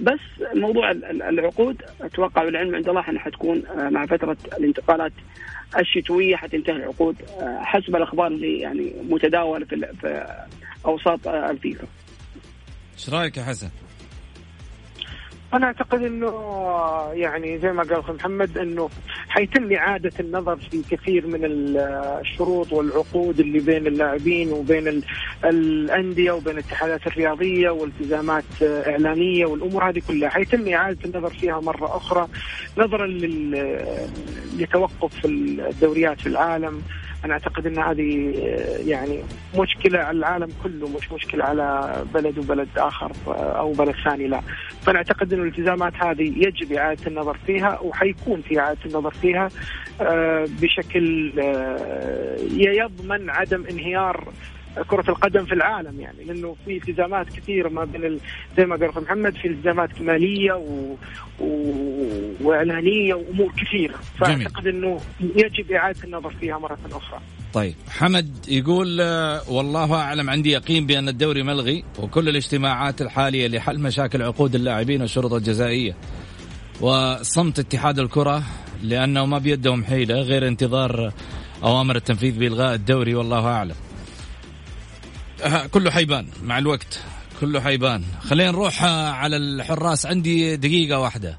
بس 0.00 0.20
موضوع 0.54 0.90
العقود 0.90 1.82
أتوقع 2.00 2.42
والعلم 2.44 2.74
عند 2.74 2.88
الله 2.88 3.08
إنها 3.08 3.20
حتكون 3.20 3.62
آه، 3.66 3.88
مع 3.88 4.06
فترة 4.06 4.36
الانتقالات 4.58 5.12
الشتوية 5.78 6.36
حتنتهي 6.36 6.76
العقود 6.76 7.16
حسب 7.40 7.96
الأخبار 7.96 8.26
اللي 8.26 8.58
يعني 8.58 8.92
متداولة 9.08 9.66
في 9.66 10.26
أوساط 10.86 11.28
الفيفا. 11.28 11.86
إيش 12.94 13.10
رأيك 13.10 13.36
يا 13.36 13.42
حسن؟ 13.42 13.68
أنا 15.54 15.66
أعتقد 15.66 16.02
إنه 16.02 16.32
يعني 17.12 17.58
زي 17.58 17.72
ما 17.72 17.82
قال 17.82 17.92
أخي 17.92 18.12
محمد 18.12 18.58
إنه 18.58 18.90
حيتم 19.28 19.72
إعادة 19.72 20.12
النظر 20.20 20.56
في 20.56 20.82
كثير 20.90 21.26
من 21.26 21.40
الشروط 21.44 22.72
والعقود 22.72 23.40
اللي 23.40 23.58
بين 23.58 23.86
اللاعبين 23.86 24.52
وبين 24.52 25.02
الأندية 25.44 26.32
وبين 26.32 26.52
الاتحادات 26.54 27.06
الرياضية 27.06 27.70
والتزامات 27.70 28.44
إعلانية 28.62 29.46
والأمور 29.46 29.88
هذه 29.88 30.02
كلها. 30.08 30.28
حيتم 30.28 30.68
إعادة 30.68 30.98
النظر 31.04 31.30
فيها 31.30 31.60
مرة 31.60 31.96
أخرى 31.96 32.28
نظرا 32.78 33.06
لتوقف 34.58 35.24
الدوريات 35.24 36.20
في 36.20 36.26
العالم 36.26 36.82
أنا 37.24 37.32
أعتقد 37.32 37.66
إن 37.66 37.78
هذه 37.78 38.34
يعني 38.86 39.22
مشكلة 39.58 39.98
على 39.98 40.18
العالم 40.18 40.48
كله 40.62 40.88
مش 40.88 41.12
مشكلة 41.12 41.44
على 41.44 41.94
بلد 42.14 42.38
وبلد 42.38 42.68
آخر 42.76 43.12
أو 43.28 43.72
بلد 43.72 43.94
ثاني 44.04 44.26
لا. 44.26 44.40
فأنا 44.82 44.98
أعتقد 44.98 45.32
إن 45.32 45.40
الالتزامات 45.40 45.92
هذه 45.96 46.32
يجب 46.36 46.72
إعادة 46.72 47.06
النظر 47.06 47.36
فيها 47.46 47.78
وحيكون 47.80 48.40
في 48.40 48.60
إعادة 48.60 48.78
النظر 48.86 49.10
فيها 49.10 49.48
آه، 50.00 50.46
بشكل 50.62 51.32
آه، 51.38 52.36
يضمن 52.56 53.30
عدم 53.30 53.64
انهيار 53.70 54.28
كرة 54.82 55.10
القدم 55.10 55.44
في 55.44 55.54
العالم 55.54 56.00
يعني 56.00 56.24
لأنه 56.24 56.56
في 56.64 56.76
التزامات 56.76 57.26
كثيرة 57.28 57.68
ما 57.68 57.84
بين 57.84 58.04
ال... 58.04 58.20
زي 58.56 58.64
ما 58.64 58.76
قال 58.76 59.02
محمد 59.02 59.36
في 59.36 59.48
التزامات 59.48 60.00
مالية 60.00 60.52
و... 60.52 60.94
و... 61.40 61.74
وإعلانية 62.40 63.14
وأمور 63.14 63.52
كثيرة. 63.52 63.94
فأعتقد 64.18 64.66
أنه 64.66 65.00
يجب 65.20 65.72
إعادة 65.72 66.04
النظر 66.04 66.30
فيها 66.30 66.58
مرة 66.58 66.78
أخرى. 66.92 67.20
طيب 67.52 67.74
حمد 67.88 68.46
يقول 68.48 69.00
آه، 69.00 69.50
والله 69.50 69.94
أعلم 69.94 70.30
عندي 70.30 70.50
يقين 70.50 70.86
بأن 70.86 71.08
الدوري 71.08 71.42
ملغي 71.42 71.84
وكل 71.98 72.28
الاجتماعات 72.28 73.02
الحالية 73.02 73.48
لحل 73.48 73.80
مشاكل 73.80 74.22
عقود 74.22 74.54
اللاعبين 74.54 75.00
والشروط 75.00 75.32
الجزائية 75.32 75.96
وصمت 76.80 77.58
اتحاد 77.58 77.98
الكرة 77.98 78.42
لأنه 78.82 79.26
ما 79.26 79.38
بيدهم 79.38 79.84
حيلة 79.84 80.14
غير 80.14 80.48
انتظار 80.48 81.12
أوامر 81.64 81.96
التنفيذ 81.96 82.38
بإلغاء 82.38 82.74
الدوري 82.74 83.14
والله 83.14 83.46
أعلم. 83.46 83.74
كله 85.72 85.90
حيبان 85.90 86.26
مع 86.44 86.58
الوقت. 86.58 87.02
كله 87.40 87.60
حيبان. 87.60 88.04
خلينا 88.20 88.50
نروح 88.50 88.84
آه، 88.84 89.10
على 89.10 89.36
الحراس. 89.36 90.06
عندي 90.06 90.56
دقيقة 90.56 90.98
واحدة. 91.00 91.36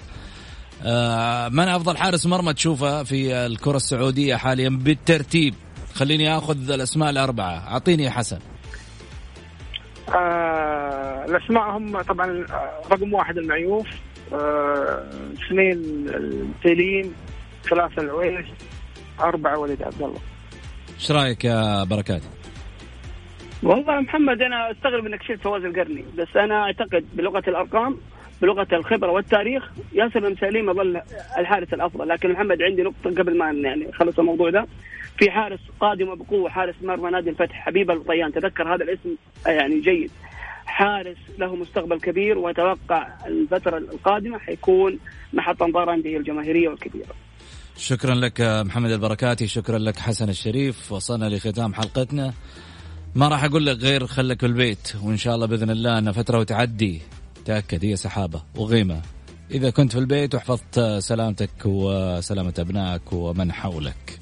آه، 0.83 1.49
من 1.49 1.67
أفضل 1.67 1.97
حارس 1.97 2.25
مرمى 2.25 2.53
تشوفه 2.53 3.03
في 3.03 3.35
الكرة 3.45 3.75
السعودية 3.75 4.35
حاليا؟ 4.35 4.69
بالترتيب. 4.69 5.53
خليني 5.95 6.37
أخذ 6.37 6.71
الأسماء 6.71 7.09
الأربعة. 7.09 7.67
أعطيني 7.67 8.03
يا 8.03 8.09
حسن. 8.09 8.39
آه 10.09 11.25
الأسماء 11.25 11.77
هم 11.77 12.01
طبعا 12.01 12.45
آه، 12.49 12.81
رقم 12.91 13.13
واحد 13.13 13.37
المعيوف 13.37 13.87
آه 14.33 15.03
اثنين 15.33 16.05
التيلين 16.09 17.13
ثلاثة 17.69 18.01
العويس 18.01 18.45
أربعة 19.19 19.57
وليد 19.59 19.83
عبد 19.83 20.01
الله. 20.01 20.19
إيش 20.99 21.11
رأيك 21.11 21.45
يا 21.45 21.83
بركات؟ 21.83 22.21
والله 23.63 23.99
محمد 23.99 24.41
أنا 24.41 24.71
أستغرب 24.71 25.05
إنك 25.05 25.23
شلت 25.23 25.41
فواز 25.41 25.63
القرني. 25.63 26.05
بس 26.17 26.27
أنا 26.35 26.63
أعتقد 26.63 27.05
بلغة 27.13 27.43
الأرقام 27.47 27.97
بلغة 28.41 28.67
الخبرة 28.73 29.11
والتاريخ 29.11 29.71
ياسر 29.93 30.19
بن 30.19 30.35
سليم 30.35 30.73
ظل 30.73 31.01
الحارس 31.37 31.73
الأفضل. 31.73 32.07
لكن 32.07 32.31
محمد 32.31 32.61
عندي 32.61 32.81
نقطة 32.81 33.21
قبل 33.21 33.37
ما 33.37 33.51
يعني 33.51 33.91
خلص 33.91 34.19
الموضوع 34.19 34.49
ده. 34.49 34.67
في 35.17 35.31
حارس 35.31 35.59
قادم 35.79 36.15
بقوه 36.15 36.49
حارس 36.49 36.75
مرمى 36.83 37.11
نادي 37.11 37.29
الفتح 37.29 37.55
حبيب 37.55 37.91
الطيان. 37.91 38.31
تذكر 38.31 38.75
هذا 38.75 38.83
الاسم 38.83 39.15
يعني 39.47 39.79
جيد. 39.79 40.11
حارس 40.65 41.17
له 41.39 41.55
مستقبل 41.55 41.99
كبير 41.99 42.37
وأتوقع 42.37 43.07
الفترة 43.27 43.77
القادمة 43.77 44.39
حيكون 44.39 44.99
محط 45.33 45.63
أنظار 45.63 45.83
الانديه 45.83 46.17
الجماهيرية 46.17 46.69
والكبيره. 46.69 47.13
شكرا 47.77 48.15
لك 48.15 48.41
محمد 48.41 48.91
البركاتي 48.91 49.47
شكرا 49.47 49.77
لك 49.77 49.97
حسن 49.97 50.29
الشريف. 50.29 50.91
وصلنا 50.91 51.25
لختام 51.25 51.73
حلقتنا. 51.73 52.33
ما 53.15 53.27
راح 53.27 53.43
أقول 53.43 53.65
لك 53.65 53.77
غير 53.77 54.07
خلك 54.07 54.39
في 54.39 54.45
البيت 54.45 54.93
وإن 55.03 55.17
شاء 55.17 55.35
الله 55.35 55.45
بإذن 55.45 55.69
الله 55.69 55.97
إن 55.97 56.11
فترة 56.11 56.39
وتعدي 56.39 57.01
تأكد 57.45 57.85
هي 57.85 57.95
سحابة 57.95 58.41
وغيمة. 58.55 59.01
إذا 59.51 59.69
كنت 59.69 59.91
في 59.91 59.99
البيت 59.99 60.35
وحفظت 60.35 60.79
سلامتك 60.99 61.49
وسلامة 61.65 62.53
أبنائك 62.59 63.13
ومن 63.13 63.51
حولك. 63.51 64.19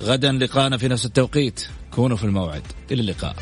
غدا 0.00 0.32
لقانا 0.32 0.76
في 0.76 0.88
نفس 0.88 1.06
التوقيت. 1.06 1.66
كونوا 1.90 2.16
في 2.16 2.24
الموعد. 2.24 2.62
إلى 2.90 3.00
اللقاء. 3.00 3.36